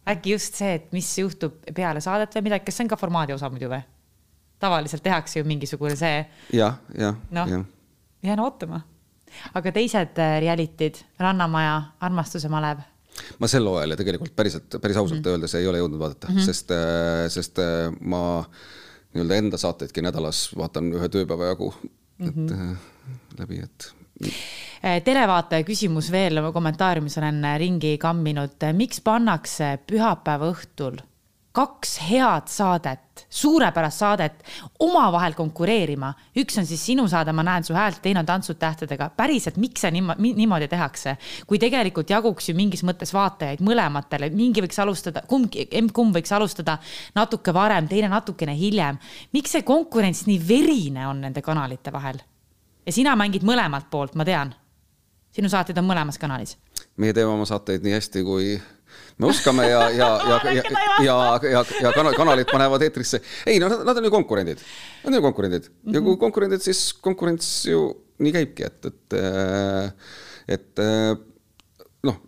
äkki 0.07 0.35
just 0.35 0.55
see, 0.59 0.73
et 0.79 0.91
mis 0.95 1.07
juhtub 1.19 1.61
peale 1.75 2.01
saadet 2.03 2.35
või 2.37 2.49
midagi, 2.49 2.67
kas 2.67 2.77
see 2.79 2.87
on 2.87 2.91
ka 2.91 2.99
formaadi 2.99 3.35
osa 3.35 3.49
muidu 3.53 3.71
või? 3.71 3.81
tavaliselt 4.59 5.03
tehakse 5.05 5.39
ju 5.39 5.47
mingisugune 5.47 5.95
see, 5.99 6.21
jah, 6.57 6.79
jah, 6.97 7.17
noh 7.31 7.49
jah, 7.51 7.65
jään 8.25 8.39
ootama. 8.41 8.81
aga 9.53 9.73
teised 9.75 10.21
äh, 10.21 10.37
reality'd, 10.41 11.03
Rannamaja, 11.19 11.81
Armastuse 12.01 12.49
malev, 12.49 12.81
ma 13.41 13.49
sel 13.51 13.67
hooajal 13.67 13.93
ja 13.93 13.99
tegelikult 13.99 14.33
päriselt, 14.37 14.79
päris 14.81 14.97
ausalt 14.97 15.21
mm 15.21 15.35
öeldes 15.35 15.55
ei 15.59 15.67
ole 15.67 15.81
jõudnud 15.81 16.01
vaadata 16.01 16.31
mm, 16.31 16.37
-hmm. 16.37 16.45
sest, 16.45 16.73
sest 17.33 17.61
äh, 17.61 17.91
ma 18.01 18.23
nii-öelda 19.13 19.39
enda 19.41 19.57
saateidki 19.57 20.01
nädalas 20.05 20.47
vaatan 20.57 20.91
ühe 20.93 21.09
tööpäeva 21.09 21.51
jagu, 21.51 21.73
et 22.19 22.35
mm 22.35 22.47
-hmm. 22.47 22.75
läbi, 23.39 23.59
et 23.63 23.91
televaataja 25.03 25.65
küsimus 25.67 26.11
veel 26.11 26.41
kommentaariumis 26.53 27.17
olen 27.17 27.43
äh, 27.45 27.59
ringi 27.59 27.97
kamminud, 28.01 28.65
miks 28.77 29.01
pannakse 29.05 29.77
pühapäeva 29.87 30.51
õhtul 30.53 30.99
kaks 31.57 31.95
head 32.05 32.51
saadet, 32.53 33.23
suurepärast 33.33 34.01
saadet 34.03 34.43
omavahel 34.85 35.33
konkureerima, 35.33 36.11
üks 36.37 36.59
on 36.61 36.67
siis 36.69 36.83
sinu 36.85 37.07
saade 37.09 37.33
Ma 37.33 37.41
näen 37.47 37.65
su 37.65 37.73
häält, 37.73 37.97
teine 38.03 38.21
on 38.21 38.27
Tantsud 38.29 38.59
tähtedega, 38.61 39.09
päriselt, 39.17 39.57
miks 39.57 39.81
see 39.81 39.89
niimoodi 39.95 40.67
tehakse, 40.69 41.15
kui 41.49 41.57
tegelikult 41.57 42.13
jaguks 42.13 42.51
ju 42.51 42.55
mingis 42.59 42.85
mõttes 42.85 43.13
vaatajaid 43.15 43.65
mõlematele, 43.65 44.29
mingi 44.37 44.61
võiks 44.61 44.77
alustada, 44.85 45.25
kumbki, 45.25 45.65
emb-kumb 45.81 46.13
võiks 46.19 46.35
alustada 46.37 46.77
natuke 47.17 47.53
varem, 47.57 47.89
teine 47.89 48.13
natukene 48.13 48.53
hiljem. 48.53 49.01
miks 49.33 49.57
see 49.57 49.65
konkurents 49.65 50.27
nii 50.29 50.37
verine 50.37 51.09
on 51.09 51.25
nende 51.25 51.41
kanalite 51.41 51.93
vahel? 51.93 52.21
Ja 52.87 52.95
sina 52.95 53.13
mängid 53.19 53.45
mõlemalt 53.47 53.91
poolt, 53.91 54.15
ma 54.15 54.25
tean. 54.27 54.55
sinu 55.35 55.51
saated 55.51 55.77
on 55.77 55.85
mõlemas 55.85 56.17
kanalis. 56.17 56.57
meie 56.97 57.13
teeme 57.13 57.33
oma 57.33 57.45
saateid 57.45 57.83
nii 57.83 57.93
hästi, 57.97 58.23
kui 58.25 58.55
me 59.19 59.27
oskame 59.27 59.67
ja, 59.67 59.89
ja, 59.91 60.09
ja, 60.29 60.39
ja, 60.57 60.63
ja, 61.03 61.17
ja, 61.51 61.63
ja 61.81 61.93
kanal, 61.95 62.15
kanalid 62.17 62.49
panevad 62.51 62.85
eetrisse. 62.87 63.21
ei 63.45 63.59
no 63.59 63.69
nad, 63.69 63.83
nad 63.85 64.01
on 64.01 64.09
ju 64.09 64.13
konkurendid, 64.13 64.63
nad 65.03 65.11
on 65.11 65.19
ju 65.19 65.25
konkurendid 65.27 65.71
ja 65.93 66.03
kui 66.05 66.19
konkurendid, 66.21 66.63
siis 66.63 66.89
konkurents 66.93 67.51
ju 67.67 67.89
nii 68.23 68.33
käibki, 68.33 68.65
et, 68.65 68.87
et, 68.89 69.17
et 70.57 70.81
noh, 72.07 72.21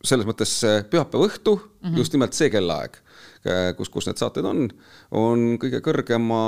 selles 0.00 0.28
mõttes 0.28 0.54
pühapäeva 0.88 1.26
õhtu 1.26 1.56
mm, 1.58 1.82
-hmm. 1.82 1.98
just 2.00 2.14
nimelt 2.16 2.36
see 2.38 2.48
kellaaeg, 2.52 2.96
kus, 3.76 3.88
kus 3.88 4.08
need 4.10 4.20
saated 4.20 4.44
on, 4.44 4.66
on 5.16 5.46
kõige 5.62 5.80
kõrgema. 5.84 6.40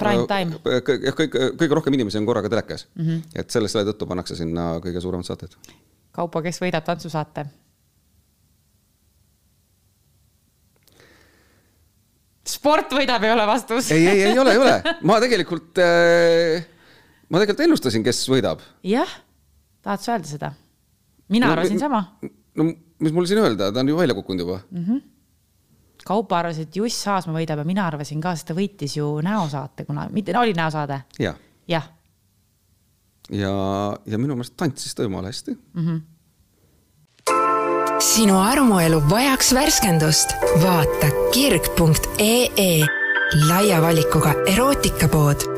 Prime 0.00 0.24
time. 0.30 0.60
jah, 0.64 0.80
kõige, 0.86 1.50
kõige 1.60 1.76
rohkem 1.76 1.98
inimesi 1.98 2.20
on 2.20 2.28
korraga 2.28 2.48
telekas 2.52 2.86
mm. 2.94 3.04
-hmm. 3.04 3.42
et 3.42 3.50
selle, 3.52 3.68
selle 3.68 3.90
tõttu 3.90 4.08
pannakse 4.08 4.38
sinna 4.38 4.76
kõige 4.84 5.02
suuremad 5.04 5.28
saated 5.28 5.56
Kaupo, 6.16 6.40
kes 6.40 6.62
võidab 6.62 6.84
tantsusaate? 6.86 7.44
sport 12.46 12.94
võidab, 12.94 13.24
ei 13.26 13.32
ole 13.34 13.46
vastus. 13.48 13.90
ei, 13.94 14.06
ei, 14.06 14.22
ei 14.30 14.38
ole, 14.38 14.54
ei 14.54 14.62
ole, 14.62 14.76
ma 15.08 15.18
tegelikult 15.22 15.80
äh,, 15.82 16.64
ma 17.28 17.42
tegelikult 17.42 17.66
ennustasin, 17.66 18.04
kes 18.06 18.22
võidab. 18.30 18.62
jah, 18.86 19.10
tahad 19.84 20.04
sa 20.04 20.14
öelda 20.14 20.30
seda? 20.30 20.52
mina 21.32 21.50
No, 21.50 21.56
arvasin 21.56 21.82
sama. 21.82 22.04
no 22.56 22.70
mis 23.02 23.12
mul 23.12 23.26
siin 23.28 23.42
öelda, 23.42 23.72
ta 23.74 23.82
on 23.82 23.90
ju 23.92 23.98
välja 23.98 24.16
kukkunud 24.16 24.46
juba 24.46 24.60
mm.. 24.70 25.02
Kaupo 26.06 26.36
arvas, 26.38 26.60
et 26.62 26.76
Juss 26.76 27.06
Haasma 27.08 27.34
võidab 27.34 27.58
ja 27.62 27.66
mina 27.66 27.86
arvasin 27.90 28.20
ka, 28.22 28.36
sest 28.36 28.46
ta 28.50 28.54
võitis 28.54 28.94
ju 28.98 29.16
näosaate, 29.26 29.84
kuna, 29.88 30.06
mitte, 30.14 30.36
oli 30.38 30.54
näosaade? 30.54 31.00
ja, 31.18 31.34
jah, 31.68 31.88
ja, 33.30 33.54
ja 34.06 34.18
minu 34.18 34.36
meelest 34.36 34.56
tantsis 34.58 34.94
ta 34.94 35.06
jumala 35.06 35.32
hästi 35.32 35.56
mm.. 35.74 36.00
sinu 38.02 38.38
armuelu 38.38 39.02
vajaks 39.10 39.50
värskendust? 39.56 40.36
vaata 40.62 41.10
kirg.ee 41.34 42.86
laia 43.48 43.82
valikuga 43.82 44.34
erootikapood. 44.46 45.48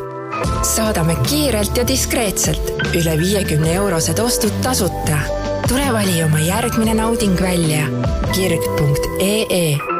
saadame 0.63 1.17
kiirelt 1.29 1.77
ja 1.77 1.87
diskreetselt 1.89 2.73
üle 2.95 3.19
viiekümne 3.21 3.75
eurosed 3.83 4.19
ostud 4.19 4.63
tasuta. 4.65 5.21
tule 5.69 5.93
vali 5.93 6.23
oma 6.25 6.41
järgmine 6.41 6.95
nauding 6.95 7.41
välja 7.41 7.85
kirg.ee 8.33 9.98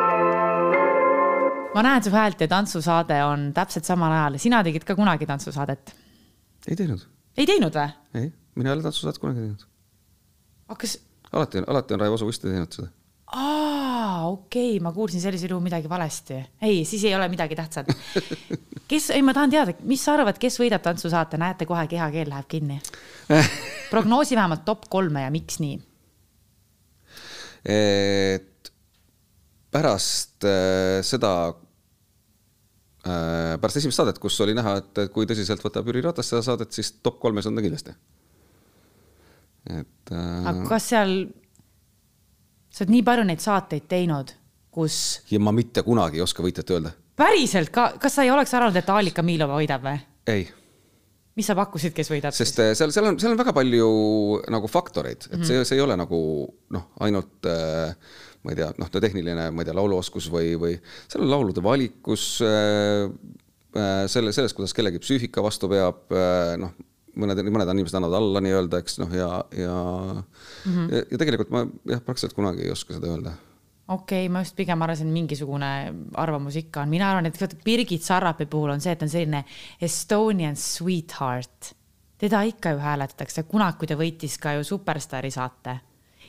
ma 1.79 1.85
näen 1.87 2.03
su 2.03 2.11
häält 2.11 2.41
ja 2.43 2.49
tantsusaade 2.51 3.21
on 3.23 3.49
täpselt 3.55 3.87
samal 3.87 4.11
ajal, 4.11 4.39
sina 4.43 4.63
tegid 4.67 4.83
ka 4.87 4.97
kunagi 4.99 5.27
tantsusaadet. 5.29 5.95
ei 6.67 6.77
teinud, 6.77 7.05
ei 7.39 7.47
teinud 7.47 7.75
või? 7.79 7.91
ei, 8.19 8.31
mina 8.59 8.73
ei 8.73 8.77
ole 8.77 8.87
tantsusaadet 8.89 9.21
kunagi 9.23 9.45
teinud. 9.45 9.67
hakkas, 10.73 10.97
alati 11.31 11.63
on, 11.63 11.69
alati 11.71 11.95
on 11.95 12.03
Raivo 12.03 12.19
Suiste 12.19 12.51
teinud 12.51 12.75
seda. 12.75 12.91
aa, 13.31 14.27
okei 14.27 14.73
okay,, 14.73 14.81
ma 14.83 14.93
kuulsin 14.97 15.23
sellisel 15.23 15.55
juhul 15.55 15.63
midagi 15.63 15.91
valesti. 15.91 16.41
ei, 16.67 16.83
siis 16.85 17.05
ei 17.07 17.15
ole 17.15 17.29
midagi 17.31 17.57
tähtsat. 17.59 17.95
kes, 18.91 19.11
ei, 19.15 19.23
ma 19.23 19.37
tahan 19.37 19.55
teada, 19.55 19.77
mis 19.87 20.03
sa 20.03 20.17
arvad, 20.19 20.41
kes 20.43 20.59
võidab 20.59 20.83
tantsusaate, 20.83 21.39
näete 21.39 21.69
kohe 21.69 21.87
kehakeel 21.87 22.33
läheb 22.33 22.51
kinni. 22.51 22.81
prognoosi 23.93 24.35
vähemalt 24.37 24.67
top 24.67 24.91
kolme 24.91 25.23
ja 25.29 25.31
miks 25.31 25.63
nii? 25.63 25.79
et 27.69 28.71
pärast 29.75 30.47
äh, 30.47 31.01
seda 31.05 31.53
pärast 33.61 33.81
esimest 33.81 34.01
saadet, 34.01 34.21
kus 34.23 34.39
oli 34.45 34.55
näha, 34.57 34.79
et 34.83 35.03
kui 35.15 35.29
tõsiselt 35.29 35.63
võtab 35.65 35.89
Jüri 35.91 36.03
Ratas 36.05 36.31
seda 36.31 36.43
saadet, 36.45 36.73
siis 36.75 36.93
top 37.05 37.19
kolmes 37.23 37.47
on 37.49 37.59
ta 37.59 37.65
kindlasti. 37.65 37.95
et 39.69 40.13
äh, 40.15 40.51
aga 40.53 40.69
kas 40.71 40.91
seal, 40.95 41.17
sa 42.73 42.85
oled 42.85 42.95
nii 42.97 43.07
palju 43.09 43.27
neid 43.29 43.45
saateid 43.45 43.89
teinud, 43.91 44.33
kus 44.75 45.01
ja 45.33 45.41
ma 45.43 45.55
mitte 45.55 45.85
kunagi 45.87 46.21
ei 46.21 46.25
oska 46.25 46.45
võitjat 46.45 46.77
öelda. 46.77 46.95
päriselt 47.19 47.75
ka, 47.75 47.91
kas 48.01 48.19
sa 48.19 48.27
ei 48.27 48.33
oleks 48.35 48.55
arvanud, 48.55 48.79
et 48.79 48.95
Alika 48.95 49.27
Miilova 49.27 49.59
võidab 49.61 49.85
või? 49.85 49.99
ei, 50.31 50.47
mis 51.39 51.47
sa 51.49 51.57
pakkusid, 51.59 51.95
kes 51.97 52.13
võidab 52.15 52.37
sest 52.37 52.63
äh, 52.65 52.73
seal, 52.79 52.95
seal 52.95 53.13
on, 53.13 53.21
seal 53.21 53.35
on 53.35 53.43
väga 53.43 53.55
palju 53.57 53.91
nagu 54.55 54.71
faktoreid, 54.71 55.29
et 55.33 55.45
see, 55.47 55.61
see 55.65 55.79
ei 55.79 55.85
ole 55.85 55.99
nagu 56.01 56.21
noh, 56.75 56.91
ainult 57.05 57.51
äh, 57.51 57.95
ma 58.45 58.55
ei 58.55 58.61
tea, 58.61 58.69
noh, 58.79 58.91
ta 58.93 59.03
tehniline, 59.03 59.49
ma 59.51 59.65
ei 59.65 59.69
tea, 59.69 59.77
lauluoskus 59.77 60.29
või, 60.33 60.53
või 60.61 60.77
seal 61.09 61.25
on 61.25 61.33
laulude 61.33 61.65
valikus 61.65 62.27
äh,, 62.47 63.09
äh, 63.75 64.05
selle, 64.11 64.35
selles, 64.37 64.55
kuidas 64.57 64.77
kellegi 64.77 65.03
psüühika 65.03 65.45
vastu 65.45 65.71
peab 65.73 66.15
äh,, 66.15 66.55
noh, 66.61 66.77
mõned, 67.19 67.43
mõned 67.51 67.75
inimesed 67.75 67.99
annavad 67.99 68.21
alla 68.21 68.43
nii-öelda, 68.45 68.81
eks 68.83 69.01
noh, 69.03 69.13
ja, 69.15 69.29
ja 69.57 69.75
mm, 69.75 70.71
-hmm. 70.71 70.89
ja, 70.95 71.05
ja 71.11 71.21
tegelikult 71.21 71.53
ma 71.55 71.67
jah, 71.67 72.03
praktiliselt 72.05 72.37
kunagi 72.39 72.67
ei 72.67 72.75
oska 72.75 72.97
seda 72.97 73.11
öelda 73.11 73.35
okei 73.89 74.27
okay,, 74.27 74.33
ma 74.33 74.43
just 74.45 74.57
pigem 74.57 74.83
arvasin, 74.85 75.11
mingisugune 75.13 75.71
arvamus 76.21 76.57
ikka 76.61 76.85
on, 76.85 76.93
mina 76.93 77.11
arvan, 77.11 77.27
et 77.27 77.59
Birgit 77.65 78.05
Sarrapi 78.05 78.47
puhul 78.47 78.75
on 78.75 78.85
see, 78.85 78.93
et 78.93 79.03
on 79.03 79.09
selline 79.09 79.45
Estonian 79.81 80.57
sweetheart. 80.57 81.75
teda 82.19 82.43
ikka 82.43 82.71
ju 82.71 82.79
hääletatakse, 82.83 83.43
kunagi 83.43 83.87
ta 83.87 83.95
võitis 83.95 84.39
ka 84.43 84.53
ju 84.57 84.65
Superstaari 84.65 85.31
saate. 85.31 85.79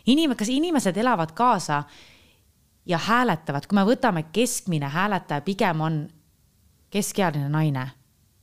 Inim-, 0.09 0.35
kas 0.37 0.49
inimesed 0.49 0.97
elavad 0.97 1.33
kaasa 1.37 1.83
ja 2.89 2.97
hääletavad, 2.97 3.67
kui 3.69 3.77
me 3.77 3.85
võtame 3.87 4.25
keskmine 4.33 4.89
hääletaja, 4.89 5.45
pigem 5.45 5.81
on 5.81 5.99
keskealine 6.89 7.49
naine. 7.49 7.89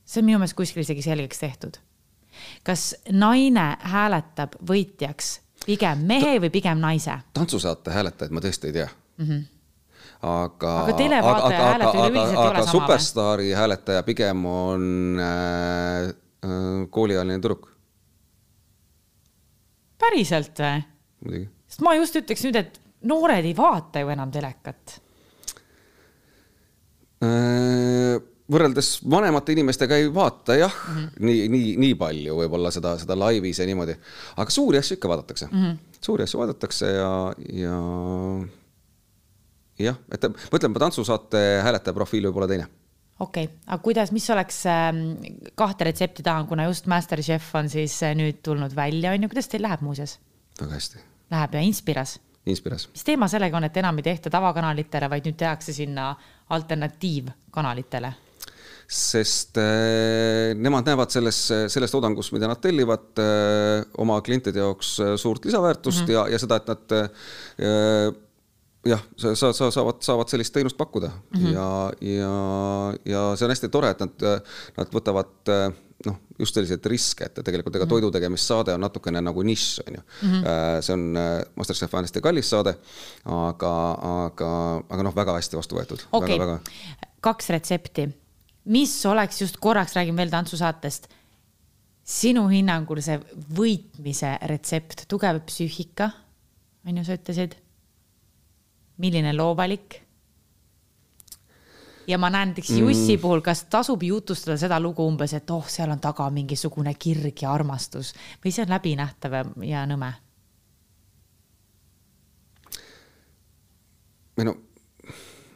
see 0.07 0.21
on 0.21 0.25
minu 0.25 0.39
meelest 0.39 0.55
kuskil 0.55 0.81
isegi 0.81 1.01
selgeks 1.01 1.39
tehtud. 1.39 1.77
kas 2.63 2.95
naine 3.11 3.75
hääletab 3.79 4.55
võitjaks 4.69 5.39
pigem 5.65 6.05
mehe 6.07 6.39
või 6.39 6.49
pigem 6.49 6.79
naise? 6.79 7.19
tantsusaate 7.33 7.91
hääletajaid 7.91 8.33
ma 8.33 8.43
tõesti 8.43 8.71
ei 8.71 8.73
tea 8.73 8.89
mm. 9.17 9.25
-hmm 9.25 9.45
aga, 10.21 10.71
aga 10.85 10.93
üleüldiselt 10.97 12.33
ei 12.33 12.37
ole 12.41 12.61
sama 12.63 12.71
superstaari 12.71 13.51
hääletaja 13.53 14.03
pigem 14.03 14.45
on 14.45 15.19
äh, 15.21 16.07
äh, 16.07 16.87
kooliealine 16.89 17.37
tüdruk. 17.37 17.67
päriselt 19.97 20.57
või? 20.59 20.81
muidugi. 21.25 21.49
Sest 21.67 21.83
ma 21.85 21.95
just 21.97 22.15
ütleks 22.19 22.45
nüüd, 22.47 22.59
et 22.59 22.79
noored 23.07 23.45
ei 23.45 23.55
vaata 23.57 24.01
ju 24.03 24.11
enam 24.13 24.31
telekat 24.33 24.97
äh, 27.23 28.17
võrreldes 28.51 28.93
vanemate 29.09 29.55
inimestega 29.55 29.99
ei 29.99 30.07
vaata 30.13 30.55
jah 30.57 30.73
mm, 30.73 30.95
-hmm. 30.95 31.25
nii, 31.29 31.49
nii, 31.53 31.73
nii 31.83 31.97
palju 31.99 32.37
võib-olla 32.41 32.71
seda, 32.71 32.95
seda 33.01 33.17
laivis 33.19 33.59
ja 33.59 33.67
niimoodi, 33.67 33.97
aga 34.37 34.53
suuri 34.53 34.79
asju 34.81 34.97
ikka 34.97 35.11
vaadatakse 35.11 35.49
mm. 35.51 35.63
-hmm. 35.63 36.01
suuri 36.01 36.23
asju 36.23 36.39
vaadatakse 36.39 36.91
ja, 36.93 37.11
ja 37.63 37.77
jah, 39.89 39.99
et 40.11 40.29
ma 40.29 40.59
ütlen, 40.59 40.79
tantsusaate 40.79 41.43
hääletaja 41.63 41.93
profiil 41.97 42.29
võib 42.29 42.41
olla 42.41 42.51
teine 42.53 42.69
okei 43.19 43.43
okay., 43.43 43.57
aga 43.67 43.81
kuidas, 43.83 44.13
mis 44.15 44.29
oleks 44.29 44.63
ähm, 44.71 45.03
kahte 45.55 45.89
retsepti 45.89 46.23
tahan, 46.23 46.47
kuna 46.47 46.69
just 46.69 46.87
Masterchef 46.87 47.53
on 47.55 47.69
siis 47.69 47.99
äh, 48.03 48.15
nüüd 48.17 48.41
tulnud 48.45 48.75
välja, 48.75 49.11
on 49.11 49.23
ju, 49.23 49.29
kuidas 49.33 49.51
teil 49.51 49.65
läheb 49.65 49.83
muuseas? 49.85 50.19
väga 50.61 50.73
hästi. 50.73 51.03
Läheb 51.31 51.53
ja 51.53 51.61
Inspiras? 51.61 52.19
Inspiras. 52.47 52.87
mis 52.93 53.03
teema 53.03 53.27
sellega 53.27 53.57
on, 53.59 53.67
et 53.67 53.77
enam 53.77 53.97
ei 53.99 54.05
tehta 54.05 54.31
tavakanalitele, 54.31 55.09
vaid 55.11 55.25
nüüd 55.27 55.35
tehakse 55.39 55.75
sinna 55.75 56.13
alternatiivkanalitele? 56.55 58.13
sest 58.87 59.57
äh, 59.59 60.53
nemad 60.55 60.87
näevad 60.87 61.11
selles, 61.11 61.41
selles 61.67 61.91
toodangus, 61.91 62.29
mida 62.31 62.47
nad 62.47 62.61
tellivad 62.63 63.19
äh,, 63.19 63.81
oma 63.99 64.21
klientide 64.23 64.63
jaoks 64.63 64.93
äh, 65.03 65.15
suurt 65.19 65.45
lisaväärtust 65.45 66.05
mm 66.05 66.07
-hmm. 66.07 66.13
ja, 66.15 66.27
ja 66.31 66.39
seda, 66.39 66.55
et 66.55 66.67
nad 66.71 66.95
äh, 66.95 68.13
jah, 68.87 69.03
sa, 69.17 69.35
sa, 69.35 69.51
sa 69.53 69.71
saavad, 69.71 69.99
saavad 69.99 70.31
sellist 70.31 70.53
teenust 70.53 70.77
pakkuda 70.77 71.07
mm 71.07 71.41
-hmm. 71.41 71.53
ja, 71.53 71.91
ja, 72.01 72.93
ja 73.05 73.35
see 73.35 73.45
on 73.45 73.51
hästi 73.51 73.69
tore, 73.69 73.89
et 73.89 73.99
nad, 73.99 74.23
nad 74.77 74.95
võtavad 74.95 75.51
noh, 76.05 76.15
just 76.39 76.53
selliseid 76.53 76.85
riske, 76.85 77.25
et 77.25 77.39
tegelikult 77.41 77.75
ega 77.75 77.85
mm 77.85 77.87
-hmm. 77.87 77.89
toidu 77.89 78.11
tegemissaade 78.11 78.73
on 78.73 78.81
natukene 78.81 79.21
nagu 79.21 79.43
nišš, 79.43 79.79
on 79.87 79.93
ju 79.93 80.01
mm. 80.01 80.31
-hmm. 80.31 80.81
see 80.81 80.93
on 80.93 81.17
Masterchef 81.55 81.93
on 81.93 82.03
hästi 82.03 82.21
kallis 82.21 82.49
saade, 82.49 82.77
aga, 83.25 83.73
aga, 84.25 84.51
aga 84.89 85.03
noh, 85.03 85.15
väga 85.15 85.33
hästi 85.33 85.57
vastu 85.57 85.75
võetud. 85.75 86.05
okei 86.11 86.39
kaks 87.21 87.49
retsepti. 87.49 88.07
mis 88.65 88.93
oleks 89.05 89.41
just 89.41 89.57
korraks, 89.63 89.95
räägin 89.95 90.17
veel 90.17 90.29
tantsusaatest, 90.29 91.07
sinu 92.03 92.47
hinnangul 92.51 92.99
see 93.03 93.15
võitmise 93.55 94.33
retsept, 94.51 95.05
tugev 95.07 95.39
psüühika, 95.47 96.09
on 96.87 96.99
ju, 96.99 97.05
sa 97.07 97.15
ütlesid 97.15 97.55
milline 98.99 99.31
loovalik? 99.35 100.01
Ja 102.07 102.17
ma 102.17 102.29
näen 102.29 102.53
näiteks 102.53 102.69
Jussi 102.69 103.17
mm. 103.17 103.21
puhul, 103.21 103.41
kas 103.45 103.65
tasub 103.71 104.03
jutustada 104.03 104.57
seda 104.57 104.79
lugu 104.79 105.07
umbes, 105.07 105.33
et 105.33 105.49
oh, 105.51 105.65
seal 105.69 105.91
on 105.91 105.99
taga 105.99 106.29
mingisugune 106.33 106.93
kirg 106.99 107.43
ja 107.43 107.51
armastus 107.53 108.13
või 108.43 108.53
see 108.53 108.63
on 108.65 108.73
läbinähtav 108.75 109.41
ja 109.65 109.83
nõme? 109.89 110.13
või 114.37 114.45
no, 114.45 114.53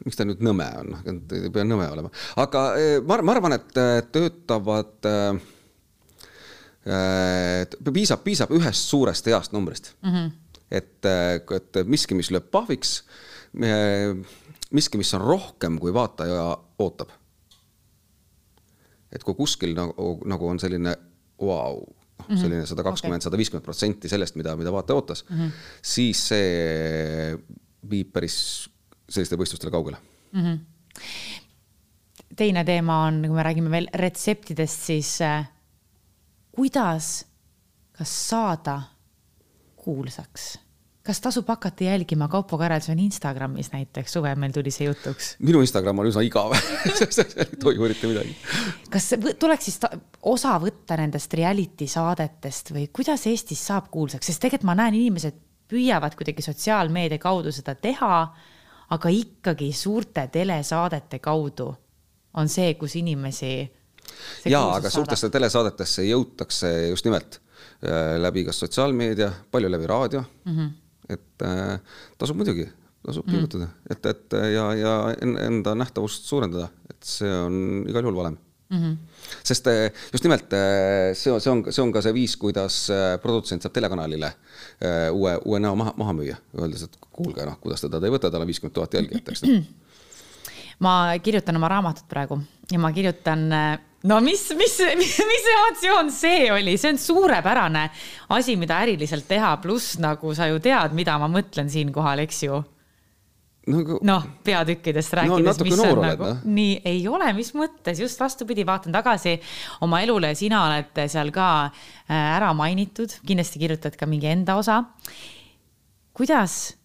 miks 0.05 0.17
ta 0.17 0.25
nüüd 0.25 0.41
nõme 0.43 0.67
on, 0.81 0.95
ei 1.05 1.49
pea 1.53 1.65
nõme 1.67 1.87
olema, 1.93 2.11
aga 2.41 2.67
eh, 2.81 2.99
ma, 3.05 3.19
ma 3.21 3.35
arvan, 3.37 3.57
et 3.57 3.77
eh, 3.77 3.97
töötavad 4.11 5.09
äh, 5.09 5.41
piisab, 7.93 8.23
piisab 8.25 8.53
ühest 8.57 8.89
suurest 8.89 9.27
heast 9.29 9.53
numbrist 9.53 9.93
mm. 10.01 10.13
-hmm. 10.15 10.31
et, 10.71 11.05
et 11.05 11.83
miski, 11.85 12.17
mis 12.17 12.31
lööb 12.33 12.49
pahviks 12.51 13.03
miski, 14.71 14.99
mis 15.01 15.13
on 15.17 15.23
rohkem, 15.23 15.79
kui 15.79 15.93
vaataja 15.93 16.57
ootab. 16.79 17.09
et 19.11 19.23
kui 19.27 19.35
kuskil 19.35 19.73
nagu, 19.75 20.13
nagu 20.25 20.47
on 20.47 20.59
selline 20.59 20.93
vau 21.41 21.47
wow,, 21.49 21.81
noh 22.21 22.27
mhm. 22.29 22.39
selline 22.39 22.65
sada 22.69 22.85
kakskümmend, 22.85 23.25
sada 23.25 23.39
viiskümmend 23.39 23.65
protsenti 23.65 24.09
sellest, 24.11 24.37
mida, 24.39 24.55
mida 24.55 24.71
vaataja 24.71 24.99
ootas 24.99 25.25
mm, 25.29 25.37
-hmm. 25.37 25.51
siis 25.81 26.27
see 26.31 27.37
viib 27.89 28.13
päris 28.13 28.69
sellistele 29.09 29.41
võistlustele 29.41 29.71
kaugele 29.73 29.97
mm. 30.31 30.41
-hmm. 30.45 30.59
teine 32.35 32.63
teema 32.63 33.03
on, 33.07 33.21
kui 33.25 33.35
me 33.35 33.43
räägime 33.43 33.71
veel 33.71 33.89
retseptidest, 33.93 34.87
siis 34.91 35.21
äh, 35.21 35.49
kuidas, 36.51 37.25
kas 37.91 38.29
saada 38.29 38.81
kuulsaks 39.75 40.59
kas 41.03 41.21
tasub 41.21 41.47
hakata 41.49 41.83
jälgima 41.83 42.27
Kaupo 42.27 42.57
Karelsoni 42.57 43.05
Instagramis 43.05 43.71
näiteks, 43.73 44.13
suvel 44.13 44.37
meil 44.37 44.51
tuli 44.53 44.71
see 44.71 44.85
jutuks? 44.85 45.35
minu 45.39 45.61
Instagram 45.65 45.99
on 45.99 46.09
üsna 46.11 46.21
igav 46.25 46.53
ei 46.53 47.45
toimu 47.59 47.87
eriti 47.89 48.09
midagi. 48.11 48.35
kas 48.93 49.09
tuleks 49.39 49.69
siis 49.69 49.79
osa 50.29 50.57
võtta 50.61 50.97
nendest 51.01 51.33
reality 51.33 51.87
saadetest 51.89 52.73
või 52.75 52.87
kuidas 52.93 53.25
Eestis 53.31 53.65
saab 53.71 53.89
kuulsaks, 53.91 54.29
sest 54.29 54.43
tegelikult 54.43 54.69
ma 54.69 54.77
näen, 54.77 54.99
inimesed 54.99 55.39
püüavad 55.71 56.15
kuidagi 56.19 56.43
sotsiaalmeedia 56.45 57.21
kaudu 57.21 57.53
seda 57.55 57.75
teha, 57.75 58.15
aga 58.91 59.13
ikkagi 59.15 59.71
suurte 59.73 60.27
telesaadete 60.31 61.19
kaudu 61.23 61.71
on 62.37 62.49
see, 62.51 62.73
kus 62.79 62.95
inimesi. 62.99 63.55
jaa, 64.45 64.67
aga 64.67 64.83
saadab. 64.83 64.93
suurtesse 64.93 65.29
telesaadetesse 65.33 66.05
jõutakse 66.05 66.71
just 66.91 67.07
nimelt 67.09 67.39
äh, 67.41 68.19
läbi 68.21 68.45
kas 68.45 68.61
sotsiaalmeedia, 68.61 69.31
palju 69.51 69.71
läbi 69.71 69.89
raadio 69.89 70.21
mm. 70.21 70.55
-hmm 70.57 70.80
et 71.09 71.45
äh, 71.47 71.79
tasub 72.21 72.39
muidugi, 72.39 72.67
tasub 73.05 73.25
mm. 73.25 73.33
pingutada, 73.33 73.67
et, 73.89 74.05
et 74.05 74.37
ja, 74.53 74.67
ja 74.77 74.93
enda 75.21 75.75
nähtavust 75.77 76.29
suurendada, 76.29 76.69
et 76.89 76.99
see 77.05 77.31
on 77.31 77.83
igal 77.89 78.05
juhul 78.05 78.19
valem 78.19 78.37
mm. 78.69 78.77
-hmm. 78.77 78.97
sest 79.43 79.67
äh, 79.67 79.91
just 80.13 80.23
nimelt 80.23 80.53
äh, 80.53 81.13
see 81.13 81.33
on, 81.33 81.41
see 81.41 81.51
on, 81.51 81.65
see 81.69 81.83
on 81.83 81.91
ka 81.91 82.01
see 82.01 82.13
viis, 82.13 82.37
kuidas 82.37 82.87
produtsent 83.21 83.61
saab 83.61 83.73
telekanalile 83.73 84.33
uue, 85.11 85.37
uue 85.45 85.59
näo 85.59 85.75
maha, 85.75 85.93
maha 85.97 86.13
müüa, 86.13 86.37
öeldes, 86.57 86.83
et 86.83 86.97
kuulge, 87.11 87.45
noh, 87.45 87.59
kuidas 87.59 87.81
te 87.81 87.89
teda 87.89 88.07
ei 88.07 88.17
võta, 88.17 88.31
tal 88.31 88.41
on 88.41 88.49
viiskümmend 88.49 88.75
tuhat 88.75 88.93
jälgijat, 88.93 89.29
eks 89.29 89.45
ma 90.85 91.17
kirjutan 91.23 91.55
oma 91.55 91.69
raamatut 91.69 92.07
praegu 92.09 92.41
ja 92.71 92.79
ma 92.79 92.91
kirjutan 92.95 93.47
no 94.03 94.19
mis, 94.21 94.47
mis, 94.61 94.77
mis, 94.97 95.47
emotsioon 95.55 96.11
see 96.13 96.49
oli, 96.53 96.75
see 96.81 96.93
on 96.93 96.99
suurepärane 97.01 97.87
asi, 98.35 98.57
mida 98.59 98.81
äriliselt 98.83 99.27
teha, 99.29 99.55
pluss 99.63 99.97
nagu 100.01 100.35
sa 100.37 100.49
ju 100.49 100.61
tead, 100.63 100.95
mida 100.97 101.17
ma 101.21 101.29
mõtlen 101.31 101.69
siinkohal, 101.71 102.23
eks 102.25 102.43
ju 102.47 102.61
nagu.... 103.69 103.99
noh, 104.07 104.25
peatükkidest 104.45 105.17
rääkides 105.21 105.61
no,, 105.61 105.67
mis 105.67 105.83
on 105.85 106.03
nagu 106.05 106.29
no., 106.31 106.53
nii 106.57 106.81
ei 106.93 107.05
ole, 107.09 107.29
mis 107.37 107.53
mõttes, 107.57 108.01
just 108.01 108.21
vastupidi, 108.21 108.65
vaatan 108.67 108.95
tagasi 108.95 109.37
oma 109.85 110.01
elule 110.05 110.33
sina 110.37 110.65
oled 110.67 111.03
seal 111.11 111.33
ka 111.35 111.47
äh, 111.67 112.15
ära 112.17 112.51
mainitud, 112.57 113.19
kindlasti 113.27 113.61
kirjutad 113.61 113.97
ka 113.99 114.09
mingi 114.09 114.31
enda 114.31 114.57
osa. 114.59 114.81
kuidas 116.17 116.75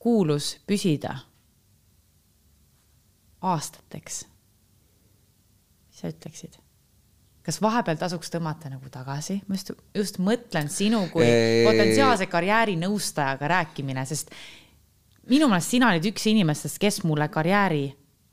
kuulus 0.00 0.54
püsida 0.66 1.18
aastateks 3.40 4.29
sa 6.00 6.10
ütleksid? 6.12 6.58
kas 7.46 7.56
vahepeal 7.62 7.96
tasuks 7.98 8.28
tõmmata 8.32 8.68
nagu 8.70 8.90
tagasi, 8.92 9.38
ma 9.48 9.56
just, 9.56 9.72
just 9.96 10.18
mõtlen 10.22 10.68
sinu 10.70 11.06
kui 11.12 11.24
eee... 11.24 11.62
potentsiaalse 11.64 12.28
karjäärinõustajaga 12.30 13.48
rääkimine, 13.54 14.04
sest 14.06 14.34
minu 15.30 15.48
meelest 15.48 15.72
sina 15.72 15.88
olid 15.92 16.10
üks 16.10 16.26
inimestest, 16.30 16.78
kes 16.82 17.00
mulle 17.08 17.30
karjääri 17.32 17.86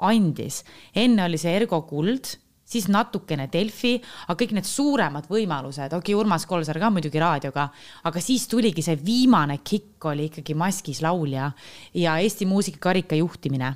andis. 0.03 0.63
enne 0.95 1.23
oli 1.25 1.39
see 1.41 1.56
Ergo 1.56 1.82
Kuld, 1.88 2.36
siis 2.67 2.89
natukene 2.91 3.47
Delfi, 3.51 3.95
aga 4.27 4.36
kõik 4.38 4.53
need 4.58 4.67
suuremad 4.67 5.30
võimalused, 5.32 5.93
okei 5.95 6.13
okay,, 6.13 6.19
Urmas 6.19 6.45
Kolsaar 6.45 6.80
ka 6.82 6.91
muidugi 6.93 7.21
raadioga, 7.23 7.69
aga 8.03 8.23
siis 8.23 8.47
tuligi 8.51 8.84
see 8.86 8.99
viimane 8.99 9.62
kikk 9.63 10.12
oli 10.12 10.27
ikkagi 10.32 10.56
Maskis 10.58 11.01
laulja 11.06 11.51
ja 11.95 12.17
Eesti 12.19 12.45
muusikakarika 12.45 13.15
juhtimine. 13.15 13.75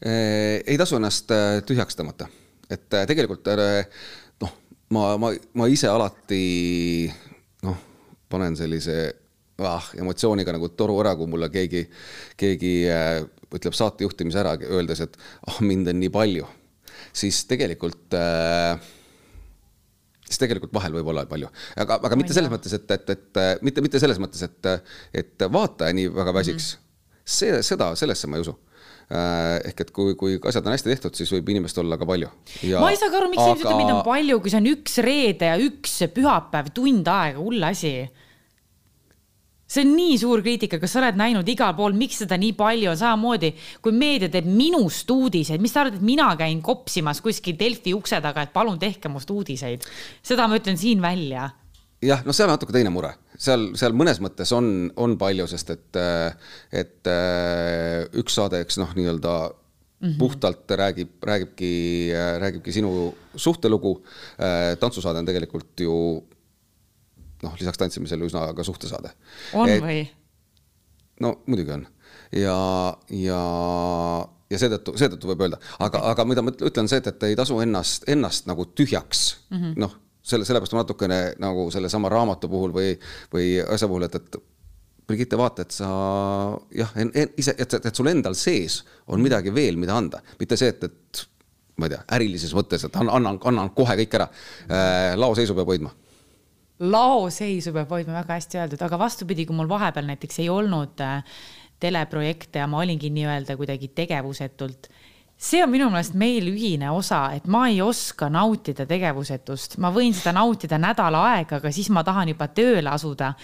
ei 0.00 0.78
tasu 0.78 0.96
ennast 0.96 1.32
äh, 1.34 1.58
tühjaks 1.66 1.98
tõmmata, 1.98 2.28
et 2.68 2.94
äh, 2.94 3.06
tegelikult 3.08 3.48
noh, 4.42 4.52
ma, 4.94 5.04
ma, 5.20 5.32
ma 5.58 5.68
ise 5.70 5.88
alati 5.90 7.08
noh, 7.64 7.80
panen 8.30 8.56
sellise 8.58 8.98
ah, 9.64 9.88
emotsiooniga 9.98 10.54
nagu 10.54 10.70
toru 10.78 10.98
ära, 11.02 11.14
kui 11.18 11.30
mulle 11.30 11.50
keegi, 11.52 11.84
keegi 12.38 12.74
äh, 12.92 13.22
ütleb 13.54 13.76
saate 13.76 14.06
juhtimise 14.06 14.42
ära, 14.42 14.54
öeldes, 14.68 15.02
et 15.06 15.18
ah 15.48 15.58
mind 15.64 15.90
on 15.90 16.00
nii 16.02 16.12
palju, 16.14 16.46
siis 17.16 17.40
tegelikult 17.50 18.14
äh, 18.18 18.76
siis 20.28 20.40
tegelikult 20.42 20.74
vahel 20.76 20.94
võib 20.98 21.08
olla 21.14 21.24
palju, 21.28 21.48
aga, 21.80 21.98
aga 22.04 22.20
mitte 22.20 22.36
selles 22.36 22.52
mõttes, 22.52 22.74
et, 22.76 22.90
et, 22.92 23.14
et 23.16 23.64
mitte, 23.64 23.84
mitte 23.84 24.02
selles 24.02 24.20
mõttes, 24.20 24.44
et, 24.44 24.72
et 25.16 25.48
vaataja 25.48 25.96
nii 25.96 26.12
väga 26.12 26.36
väsiks 26.36 26.74
mm. 26.74 26.80
-hmm. 26.80 27.28
see, 27.38 27.62
seda, 27.64 27.94
sellesse 27.96 28.28
ma 28.28 28.36
ei 28.36 28.44
usu 28.44 28.52
äh, 28.52 28.67
ehk 29.08 29.78
et 29.86 29.90
kui, 29.96 30.12
kui 30.20 30.36
asjad 30.50 30.66
on 30.66 30.74
hästi 30.74 30.92
tehtud, 30.92 31.16
siis 31.16 31.30
võib 31.32 31.48
inimest 31.54 31.78
olla 31.80 31.96
ka 31.96 32.08
palju. 32.08 32.28
ma 32.76 32.90
ei 32.92 32.98
saa 33.00 33.08
ka 33.08 33.22
aru, 33.22 33.30
miks 33.32 33.40
inimesed 33.40 33.64
aga... 33.64 33.64
ütlevad, 33.64 33.80
mind 33.80 33.94
on 33.96 34.02
palju, 34.04 34.40
kui 34.44 34.52
see 34.52 34.60
on 34.60 34.72
üks 34.74 34.98
reede 35.04 35.52
ja 35.52 35.60
üks 35.64 35.94
pühapäev, 36.12 36.72
tund 36.76 37.08
aega, 37.08 37.40
hull 37.40 37.68
asi 37.70 37.94
see 39.68 39.84
on 39.84 39.90
nii 39.96 40.16
suur 40.20 40.40
kriitika, 40.44 40.78
kas 40.80 40.94
sa 40.94 41.02
oled 41.02 41.18
näinud 41.20 41.48
igal 41.52 41.74
pool, 41.76 41.96
miks 41.96 42.22
seda 42.22 42.38
nii 42.40 42.54
palju 42.56 42.88
on, 42.92 42.98
samamoodi 43.00 43.52
kui 43.84 43.92
meedia 43.92 44.30
teeb 44.32 44.48
minust 44.48 45.10
uudiseid, 45.12 45.60
mis 45.60 45.74
sa 45.74 45.84
arvad, 45.84 45.98
et 45.98 46.06
mina 46.08 46.30
käin 46.40 46.62
kopsimas 46.64 47.20
kuskil 47.24 47.58
Delfi 47.60 47.92
ukse 47.96 48.20
taga, 48.24 48.46
et 48.46 48.54
palun 48.54 48.80
tehke 48.80 49.12
must 49.12 49.30
uudiseid. 49.30 49.84
seda 50.24 50.48
ma 50.48 50.56
ütlen 50.60 50.80
siin 50.80 51.04
välja. 51.04 51.50
Jah, 52.02 52.24
no 52.26 52.34
seal 52.36 52.48
on 52.48 52.54
natuke 52.56 52.74
teine 52.74 52.92
mure, 52.94 53.12
seal, 53.38 53.70
seal 53.78 53.96
mõnes 53.96 54.20
mõttes 54.24 54.52
on, 54.56 54.90
on 54.96 55.16
palju, 55.20 55.46
sest 55.50 55.72
et, 55.74 56.00
et 56.72 57.10
üks 58.18 58.38
saade, 58.38 58.62
eks 58.64 58.80
noh, 58.82 58.94
nii-öelda 58.98 59.38
Mm 59.98 60.12
-hmm. 60.12 60.18
puhtalt 60.18 60.70
räägib, 60.70 61.08
räägibki, 61.26 62.10
räägibki 62.38 62.72
sinu 62.72 63.16
suhtelugu. 63.34 64.04
tantsusaade 64.80 65.18
on 65.18 65.26
tegelikult 65.26 65.80
ju 65.80 66.22
noh, 67.42 67.54
lisaks 67.60 67.78
tantsimisele 67.78 68.24
üsna 68.24 68.54
ka 68.54 68.64
suhtesaade. 68.64 69.10
on 69.52 69.68
et, 69.68 69.82
või? 69.82 70.08
no 71.20 71.40
muidugi 71.46 71.74
on 71.74 71.86
ja, 72.32 72.58
ja, 73.10 73.40
ja 74.50 74.60
seetõttu, 74.60 74.94
seetõttu 74.98 75.30
võib 75.30 75.46
öelda, 75.46 75.60
aga, 75.78 76.02
aga 76.12 76.26
mida 76.28 76.44
ma 76.44 76.52
ütlen, 76.52 76.90
see, 76.90 77.00
et, 77.02 77.10
et 77.10 77.28
ei 77.30 77.38
tasu 77.38 77.58
ennast, 77.64 78.08
ennast 78.10 78.48
nagu 78.50 78.66
tühjaks 78.66 79.24
mm 79.50 79.58
-hmm. 79.62 79.74
noh, 79.84 79.96
selle, 80.28 80.46
sellepärast 80.48 80.76
ma 80.76 80.84
natukene 80.84 81.18
nagu 81.42 81.68
sellesama 81.74 82.10
raamatu 82.12 82.50
puhul 82.52 82.74
või, 82.74 82.92
või 83.32 83.50
asja 83.64 83.88
puhul, 83.90 84.06
et, 84.08 84.18
et 84.20 84.40
Brigitte, 85.08 85.38
vaata, 85.40 85.64
et 85.64 85.72
sa 85.72 85.88
jah, 86.76 86.90
ise, 87.40 87.54
et, 87.56 87.78
et 87.80 87.96
sul 87.96 88.10
endal 88.10 88.34
sees 88.36 88.82
on 89.08 89.22
midagi 89.24 89.54
veel, 89.56 89.78
mida 89.80 89.94
anda, 89.96 90.20
mitte 90.40 90.58
see, 90.60 90.68
et, 90.74 90.84
et 90.84 91.22
ma 91.80 91.88
ei 91.88 91.94
tea, 91.94 92.02
ärilises 92.18 92.52
mõttes, 92.56 92.84
et 92.84 92.98
annan, 93.00 93.38
annan, 93.38 93.72
kohe 93.76 93.96
kõik 94.02 94.18
ära. 94.18 94.28
Äh,. 94.68 95.14
laoseisu 95.16 95.56
peab 95.56 95.72
hoidma. 95.72 95.94
Laoseisu 96.84 97.72
peab 97.74 97.94
hoidma, 97.94 98.18
väga 98.20 98.36
hästi 98.36 98.60
öeldud, 98.60 98.84
aga 98.84 99.00
vastupidi, 99.00 99.46
kui 99.48 99.56
mul 99.56 99.70
vahepeal 99.70 100.10
näiteks 100.10 100.42
ei 100.44 100.50
olnud 100.52 101.00
äh, 101.02 101.40
teleprojekte 101.80 102.60
ja 102.60 102.68
ma 102.70 102.82
olingi 102.82 103.10
nii-öelda 103.14 103.56
kuidagi 103.56 103.88
tegevusetult 103.94 104.90
see 105.38 105.62
on 105.62 105.70
minu 105.70 105.86
meelest 105.92 106.16
meil 106.18 106.50
ühine 106.50 106.90
osa, 106.90 107.28
et 107.36 107.46
ma 107.50 107.68
ei 107.70 107.78
oska 107.82 108.26
nautida 108.32 108.86
tegevusetust, 108.90 109.78
ma 109.78 109.92
võin 109.94 110.14
seda 110.16 110.34
nautida 110.34 110.80
nädal 110.82 111.14
aega, 111.20 111.60
aga 111.60 111.72
siis 111.74 111.90
ma 111.94 112.02
tahan 112.06 112.34
juba 112.34 112.48
tööle 112.50 112.90
asuda. 112.90 113.34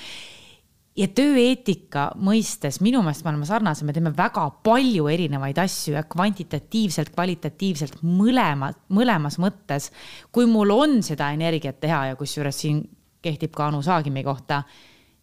ja 0.94 1.08
tööeetika 1.10 2.12
mõistes 2.22 2.76
minu 2.82 3.00
meelest 3.02 3.24
me 3.24 3.32
oleme 3.32 3.46
sarnased, 3.46 3.86
me 3.86 3.92
teeme 3.94 4.12
väga 4.14 4.44
palju 4.62 5.08
erinevaid 5.10 5.58
asju 5.58 5.94
ja 5.96 6.04
kvantitatiivselt, 6.06 7.10
kvalitatiivselt 7.14 8.02
mõlema, 8.02 8.72
mõlemas 8.88 9.38
mõttes. 9.38 9.90
kui 10.32 10.46
mul 10.46 10.70
on 10.70 11.02
seda 11.02 11.30
energiat 11.30 11.80
teha 11.80 12.06
ja 12.06 12.16
kusjuures 12.16 12.58
siin 12.58 12.82
kehtib 13.22 13.54
ka 13.54 13.68
Anu 13.68 13.82
Saagimi 13.82 14.24
kohta. 14.24 14.62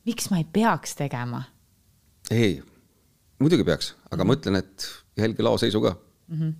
miks 0.06 0.30
ma 0.32 0.38
ei 0.38 0.48
peaks 0.54 0.96
tegema? 0.96 1.44
ei, 2.32 2.64
muidugi 3.40 3.64
peaks, 3.64 3.96
aga 4.12 4.24
ma 4.24 4.40
ütlen, 4.40 4.56
et 4.56 4.88
jälgi 5.18 5.44
laoseisu 5.44 5.82
ka 5.82 5.96
mm. 6.32 6.42
-hmm 6.42 6.60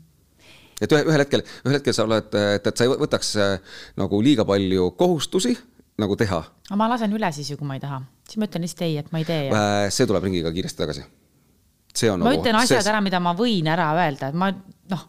et 0.82 0.94
ühe, 0.96 1.04
ühel 1.06 1.22
hetkel, 1.22 1.44
ühel 1.66 1.78
hetkel 1.78 1.94
sa 1.94 2.08
oled, 2.08 2.34
et, 2.34 2.68
et 2.68 2.78
sa 2.78 2.86
ei 2.88 2.90
võtaks 2.90 3.36
äh, 3.38 3.76
nagu 4.02 4.22
liiga 4.26 4.46
palju 4.50 4.88
kohustusi 4.98 5.54
nagu 6.02 6.18
teha. 6.18 6.40
aga 6.70 6.80
ma 6.80 6.88
lasen 6.90 7.14
üle 7.14 7.30
siis 7.36 7.52
ju, 7.52 7.58
kui 7.60 7.70
ma 7.70 7.78
ei 7.78 7.84
taha, 7.84 8.02
siis 8.26 8.42
ma 8.42 8.48
ütlen 8.50 8.66
lihtsalt 8.66 8.88
ei, 8.88 8.98
et 8.98 9.12
ma 9.14 9.22
ei 9.22 9.28
tee. 9.28 9.52
Äh, 9.54 9.90
see 9.94 10.10
tuleb 10.10 10.26
ringiga 10.26 10.52
kiiresti 10.56 10.82
tagasi. 10.82 11.06
see 11.94 12.10
on 12.10 12.24
ma 12.24 12.32
nagu, 12.32 12.42
ütlen 12.42 12.58
asjad 12.64 12.82
see... 12.82 12.90
ära, 12.96 13.04
mida 13.06 13.22
ma 13.22 13.36
võin 13.38 13.70
ära 13.70 13.92
öelda, 14.00 14.32
et 14.32 14.42
ma 14.42 14.50
noh. 14.96 15.08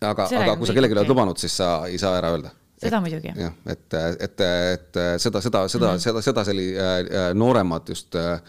aga, 0.00 0.26
aga 0.26 0.56
kui 0.56 0.70
sa 0.70 0.76
kellelegi 0.78 0.96
oled 0.96 1.12
lubanud, 1.12 1.36
siis 1.36 1.60
sa 1.60 1.74
ei 1.90 2.00
saa 2.00 2.16
ära 2.16 2.32
öelda 2.32 2.56
seda 2.82 3.00
muidugi. 3.02 3.32
jah, 3.38 3.54
et, 3.70 3.86
et, 3.94 4.44
et 4.46 5.00
seda, 5.22 5.42
seda, 5.44 5.64
seda 5.70 5.92
mm, 5.92 5.96
-hmm. 5.96 6.02
seda, 6.02 6.22
seda 6.24 6.44
selli- 6.44 6.74
äh, 6.74 6.98
äh,, 7.00 7.34
nooremad 7.34 7.88
just 7.88 8.14
äh, 8.14 8.40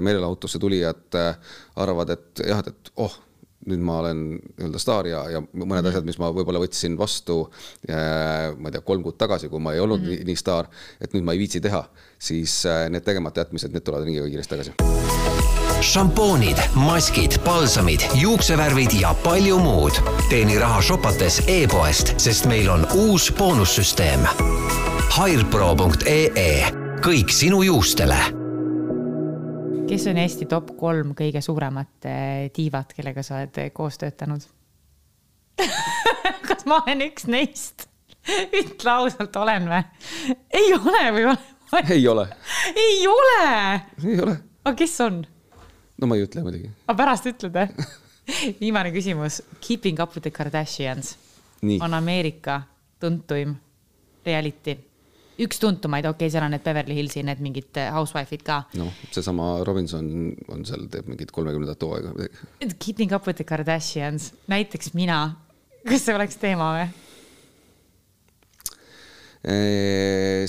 meelelahutusse 0.00 0.58
tulijad 0.58 1.14
äh, 1.14 1.36
arvavad, 1.76 2.10
et 2.16 2.42
jah, 2.48 2.62
et 2.66 2.92
oh, 2.96 3.14
nüüd 3.68 3.82
ma 3.84 3.98
olen 4.00 4.22
nii-öelda 4.38 4.80
staar 4.80 5.08
ja, 5.10 5.24
ja 5.36 5.40
mõned 5.42 5.66
mm 5.66 5.72
-hmm. 5.74 5.88
asjad, 5.92 6.06
mis 6.08 6.18
ma 6.18 6.30
võib-olla 6.32 6.62
võtsin 6.62 6.96
vastu 6.98 7.42
äh, 7.90 8.56
ma 8.56 8.68
ei 8.70 8.72
tea, 8.76 8.84
kolm 8.86 9.02
kuud 9.04 9.18
tagasi, 9.20 9.48
kui 9.48 9.60
ma 9.60 9.74
ei 9.74 9.80
olnud 9.80 10.00
mm 10.00 10.06
-hmm. 10.06 10.24
nii, 10.24 10.30
nii 10.32 10.36
staar, 10.36 10.70
et 11.00 11.12
nüüd 11.14 11.24
ma 11.24 11.36
ei 11.36 11.38
viitsi 11.38 11.60
teha, 11.60 11.84
siis 12.18 12.64
äh, 12.66 12.88
need 12.90 13.04
tegemata 13.04 13.44
jätmised, 13.44 13.72
need 13.72 13.84
tulevad 13.84 14.06
ringiga 14.06 14.26
kiiresti 14.26 14.56
tagasi 14.56 14.90
šampoonid, 15.82 16.56
maskid, 16.74 17.38
palsamid, 17.44 18.00
juuksevärvid 18.14 18.92
ja 19.00 19.14
palju 19.24 19.58
muud. 19.58 19.92
teeni 20.28 20.58
raha 20.58 20.82
shopates 20.82 21.42
e-poest, 21.46 22.14
sest 22.20 22.46
meil 22.46 22.68
on 22.70 22.86
uus 22.94 23.32
boonussüsteem. 23.38 24.20
Hairpro.ee, 25.16 26.72
kõik 27.00 27.32
sinu 27.32 27.62
juustele. 27.62 28.39
Kes 29.90 30.06
on 30.10 30.18
Eesti 30.22 30.46
top 30.50 30.74
kolm 30.78 31.14
kõige 31.18 31.42
suuremat 31.42 32.08
tiivat, 32.54 32.92
kellega 32.94 33.24
sa 33.26 33.40
oled 33.40 33.62
koos 33.74 33.98
töötanud 33.98 34.44
kas 36.48 36.66
ma 36.68 36.80
olen 36.84 37.06
üks 37.08 37.26
neist? 37.30 37.88
ütle 38.30 38.92
ausalt, 38.92 39.36
olen 39.40 39.66
või? 39.70 39.82
ei 40.60 40.74
ole 40.76 41.02
või 41.16 41.26
ole? 41.32 41.40
ei 41.96 42.06
ole. 42.08 42.28
ei 42.74 43.02
ole? 43.08 43.42
ei 44.04 44.20
ole. 44.20 44.36
aga 44.64 44.76
kes 44.78 44.94
on? 45.06 45.22
no 45.98 46.10
ma 46.10 46.18
ei 46.18 46.26
ütle 46.26 46.44
muidugi. 46.46 46.70
aga 46.86 46.98
pärast 47.02 47.28
ütled 47.30 47.58
jah 47.58 47.74
viimane 48.60 48.92
küsimus. 48.94 49.40
Keeping 49.60 49.98
up 50.02 50.14
with 50.14 50.22
the 50.22 50.30
Kardashians 50.30 51.16
Nii. 51.62 51.80
on 51.82 51.94
Ameerika 51.94 52.62
tuntuim 53.00 53.56
reality. 54.26 54.76
Üks 55.44 55.60
tuntumaid, 55.62 56.06
okei 56.08 56.26
okay,, 56.26 56.32
seal 56.32 56.46
on 56.46 56.54
need 56.54 56.64
Beverly 56.64 56.96
Hillsi, 56.98 57.24
need 57.26 57.42
mingid 57.44 57.80
äh, 57.80 57.90
housewife'id 57.94 58.42
ka. 58.46 58.62
noh, 58.80 58.90
seesama 59.14 59.52
Robinson 59.66 60.08
on 60.52 60.64
seal, 60.68 60.88
teeb 60.92 61.10
mingit 61.10 61.32
kolmekümnendat 61.34 61.86
hooaega. 61.86 62.30
Keeping 62.78 63.14
up 63.16 63.28
with 63.28 63.40
the 63.40 63.46
Kardashians, 63.48 64.32
näiteks 64.50 64.94
mina, 64.98 65.22
kas 65.88 66.04
see 66.06 66.16
oleks 66.16 66.40
teema 66.40 66.74
või? 66.78 66.90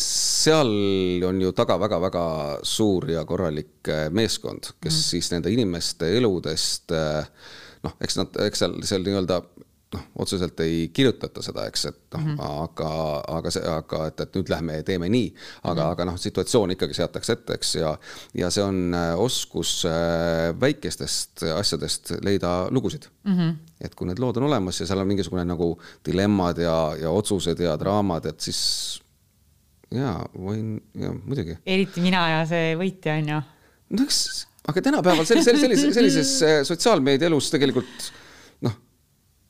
seal 0.04 0.72
on 1.24 1.38
ju 1.40 1.54
taga 1.56 1.78
väga-väga 1.80 2.24
suur 2.68 3.08
ja 3.14 3.22
korralik 3.24 3.88
äh, 3.88 4.10
meeskond, 4.12 4.74
kes 4.84 4.98
mm. 4.98 5.06
siis 5.06 5.32
nende 5.32 5.52
inimeste 5.54 6.10
eludest 6.18 6.92
äh, 6.92 7.24
noh, 7.86 7.96
eks 8.04 8.20
nad, 8.20 8.40
eks 8.48 8.64
seal, 8.64 8.76
seal 8.86 9.06
nii-öelda 9.06 9.40
noh, 9.96 10.04
otseselt 10.24 10.60
ei 10.64 10.90
kirjutata 10.94 11.44
seda, 11.44 11.66
eks, 11.68 11.86
et 11.90 11.98
noh 12.16 12.22
mm 12.22 12.36
-hmm., 12.36 12.64
aga, 12.64 12.92
aga 13.38 13.52
see, 13.52 13.64
aga 13.68 14.06
et, 14.08 14.24
et 14.26 14.38
nüüd 14.38 14.52
lähme 14.54 14.78
ja 14.80 14.86
teeme 14.88 15.10
nii, 15.10 15.34
aga 15.64 15.74
mm, 15.74 15.80
-hmm. 15.80 15.92
aga 15.92 16.06
noh, 16.12 16.18
situatsioon 16.20 16.76
ikkagi 16.76 16.98
seatakse 16.98 17.34
ette, 17.34 17.58
eks, 17.60 17.76
ja 17.76 17.98
ja 18.38 18.50
see 18.50 18.64
on 18.64 18.94
äh, 18.94 19.20
oskus 19.20 19.84
väikestest 20.62 21.44
asjadest 21.56 22.14
leida 22.24 22.68
lugusid 22.70 23.08
mm. 23.24 23.38
-hmm. 23.38 23.56
et 23.82 23.96
kui 23.96 24.08
need 24.08 24.20
lood 24.20 24.38
on 24.38 24.44
olemas 24.50 24.80
ja 24.80 24.88
seal 24.88 25.00
on 25.00 25.08
mingisugune 25.08 25.46
nagu 25.46 25.74
dilemmad 26.06 26.58
ja, 26.58 26.96
ja 27.02 27.10
otsused 27.10 27.60
ja 27.60 27.78
draamad, 27.80 28.26
et 28.26 28.40
siis 28.40 29.02
jaa, 29.92 30.22
võin, 30.36 30.80
jaa, 30.96 31.14
muidugi. 31.14 31.58
eriti 31.66 32.02
mina 32.02 32.24
ja 32.30 32.46
see 32.50 32.76
võitja 32.80 33.18
on 33.20 33.30
ju. 33.36 33.42
no 33.98 34.08
eks, 34.08 34.48
aga 34.72 34.82
tänapäeval 34.82 35.26
sellises, 35.26 35.62
sellises, 35.62 35.94
sellises 36.00 36.34
äh, 36.48 36.60
sotsiaalmeedia 36.68 37.32
elus 37.32 37.52
tegelikult 37.52 38.12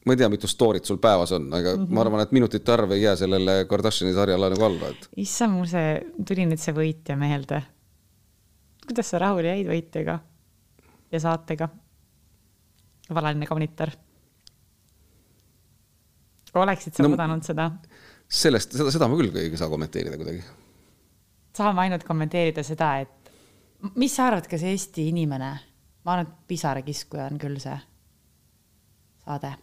ma 0.06 0.14
ei 0.14 0.18
tea, 0.18 0.30
mitu 0.34 0.50
story't 0.50 0.88
sul 0.88 0.98
päevas 1.02 1.32
on, 1.32 1.48
aga 1.54 1.76
mm 1.76 1.84
-hmm. 1.84 1.94
ma 1.94 2.02
arvan, 2.02 2.22
et 2.22 2.32
minutite 2.32 2.74
arv 2.74 2.92
ei 2.92 3.02
jää 3.02 3.16
sellele 3.16 3.66
Kardashini 3.70 4.14
sarjale 4.14 4.50
nagu 4.50 4.64
alla, 4.64 4.90
et. 4.90 5.10
issand, 5.18 5.54
mul 5.54 5.70
see, 5.70 6.02
tuli 6.28 6.46
nüüd 6.46 6.60
see 6.62 6.74
võitja 6.74 7.18
meelde. 7.18 7.64
kuidas 8.88 9.10
sa 9.10 9.20
rahule 9.20 9.48
jäid 9.48 9.68
võitjaga 9.68 10.20
ja 11.12 11.20
saatega? 11.20 11.70
valaline 13.14 13.46
kaunitar 13.46 13.92
oleksid 16.60 16.96
sa 16.96 17.04
no, 17.04 17.14
oodanud 17.14 17.46
seda? 17.46 17.70
sellest, 18.28 18.76
seda, 18.76 18.92
seda 18.92 19.08
ma 19.08 19.18
küll 19.20 19.36
ei 19.40 19.58
saa 19.58 19.70
kommenteerida 19.72 20.20
kuidagi. 20.20 20.44
saame 21.58 21.86
ainult 21.86 22.04
kommenteerida 22.08 22.64
seda, 22.64 22.94
et 23.06 23.32
mis 23.96 24.16
sa 24.16 24.30
arvad, 24.30 24.48
kas 24.50 24.64
Eesti 24.68 25.08
inimene, 25.12 25.52
ma 26.06 26.16
arvan, 26.16 26.30
et 26.30 26.48
pisarakiskuja 26.48 27.30
on 27.32 27.40
küll 27.42 27.60
see 27.62 27.78
saade. 29.26 29.54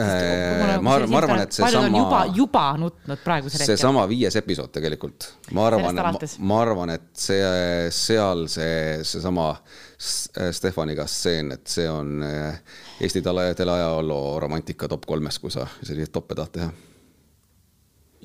Äh, 0.00 0.80
ma 0.82 0.94
arvan, 0.94 1.10
ma 1.10 1.18
arvan, 1.20 1.40
et 1.42 1.56
on 1.60 1.68
juba, 1.68 1.70
seesama, 1.70 2.20
juba 2.36 2.64
nutnud 2.80 3.22
praegusel 3.24 3.58
hetkel. 3.60 3.76
seesama 3.76 4.04
viies 4.10 4.36
episood 4.40 4.72
tegelikult, 4.74 5.26
ma 5.56 5.66
arvan 5.68 6.00
ma 6.38 6.60
arvan, 6.62 6.92
et 6.96 7.08
see, 7.20 7.40
seal 7.94 8.46
see, 8.52 9.00
seesama 9.04 9.50
S- 10.00 10.30
Stefaniga 10.56 11.06
stseen, 11.10 11.52
et 11.56 11.66
see 11.68 11.88
on 11.90 12.22
äh, 12.26 12.60
Eesti 13.00 13.22
tele, 13.24 13.50
teleajaloo 13.58 14.38
romantika 14.40 14.88
top 14.88 15.06
kolmes, 15.10 15.38
kui 15.42 15.52
sa 15.52 15.66
selliseid 15.82 16.12
toppe 16.14 16.38
tahad 16.38 16.54
teha. 16.56 16.70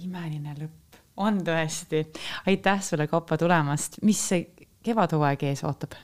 imeline 0.05 0.55
lõpp, 0.59 0.99
on 1.17 1.39
tõesti. 1.47 2.05
aitäh 2.47 2.81
sulle, 2.83 3.07
Kaupo, 3.07 3.38
tulemast. 3.38 4.01
mis 4.03 4.27
see 4.29 4.47
kevadhooaeg 4.85 5.43
ees 5.49 5.63
ootab 5.65 5.95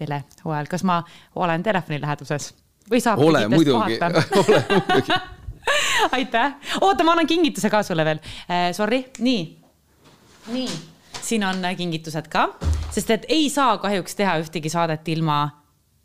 telehooajal, 0.00 0.66
kas 0.70 0.84
ma 0.88 1.02
olen 1.36 1.62
telefoni 1.62 2.00
läheduses 2.00 2.52
või 2.92 3.00
saab 3.04 3.22
ole 3.24 3.46
muidugi, 3.52 3.98
ole 4.42 4.64
muidugi. 4.70 5.20
aitäh, 6.18 6.54
oota, 6.80 7.04
ma 7.06 7.14
annan 7.16 7.26
kingituse 7.30 7.70
ka 7.70 7.82
sulle 7.86 8.04
veel 8.04 8.20
äh,. 8.50 8.70
Sorry, 8.76 9.04
nii, 9.18 9.42
nii, 10.52 10.68
siin 11.22 11.44
on 11.46 11.64
äh, 11.64 11.76
kingitused 11.78 12.28
ka, 12.32 12.48
sest 12.90 13.10
et 13.14 13.26
ei 13.32 13.48
saa 13.50 13.76
kahjuks 13.82 14.16
teha 14.18 14.36
ühtegi 14.42 14.72
saadet 14.72 15.08
ilma 15.14 15.44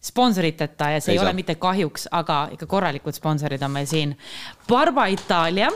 sponsoriteta 0.08 0.92
ja 0.94 1.02
see 1.02 1.12
ei, 1.12 1.18
Ei 1.18 1.20
saa. 1.20 1.26
ole 1.28 1.34
mitte 1.36 1.56
kahjuks, 1.60 2.08
aga 2.14 2.48
ikka 2.54 2.68
korralikud 2.70 3.18
sponsorid 3.18 3.64
on 3.66 3.74
meil 3.74 3.88
siin. 3.90 4.14
Barba 4.70 5.08
Itaalia, 5.12 5.72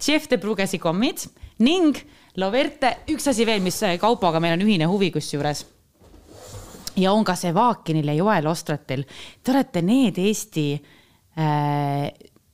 Chef 0.00 0.26
de 0.30 0.38
Brugesi 0.40 0.78
kommid 0.80 1.26
ning 1.64 1.96
Loverte, 2.36 2.96
üks 3.12 3.28
asi 3.30 3.44
veel, 3.46 3.60
mis 3.62 3.76
äh, 3.86 3.94
Kaupoga 4.02 4.40
meil 4.42 4.56
on 4.56 4.64
ühine 4.66 4.88
huvi 4.90 5.12
kusjuures 5.14 5.60
ja 6.96 7.12
on 7.12 7.24
ka 7.24 7.34
Sevakinil 7.38 8.08
ja 8.12 8.14
Joel 8.18 8.46
Ostratil. 8.46 9.04
Te 9.42 9.52
olete 9.52 9.82
need 9.82 10.18
Eesti 10.22 10.66
äh, 10.74 12.08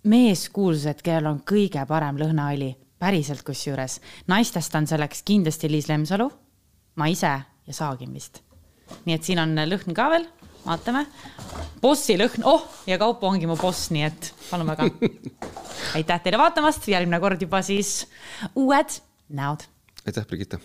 meeskuulsused, 0.09 1.03
kellel 1.05 1.31
on 1.33 1.41
kõige 1.47 1.85
parem 1.89 2.21
lõhnaõli, 2.21 2.73
päriselt 3.01 3.45
kusjuures. 3.47 4.01
naistest 4.29 4.75
on 4.75 4.87
selleks 4.87 5.23
kindlasti 5.29 5.71
Liis 5.71 5.89
Lemsalu, 5.89 6.31
ma 6.97 7.09
ise 7.09 7.33
ja 7.33 7.73
Saagim 7.77 8.15
vist. 8.15 8.43
nii 9.05 9.15
et 9.15 9.25
siin 9.25 9.39
on 9.39 9.55
lõhn 9.55 9.95
ka 9.95 10.09
veel, 10.11 10.27
vaatame. 10.65 11.07
bossi 11.83 12.17
lõhn, 12.19 12.45
oh 12.45 12.67
ja 12.87 12.99
Kaupo 12.99 13.29
ongi 13.29 13.47
mu 13.47 13.57
boss, 13.57 13.91
nii 13.91 14.03
et 14.09 14.33
palun 14.51 14.73
väga. 14.73 14.89
aitäh 15.97 16.23
teile 16.23 16.39
vaatamast, 16.39 16.89
järgmine 16.89 17.21
kord 17.21 17.43
juba 17.43 17.63
siis 17.63 18.07
uued 18.55 19.01
näod 19.29 19.69
aitäh, 20.07 20.27
Brigitte 20.27 20.61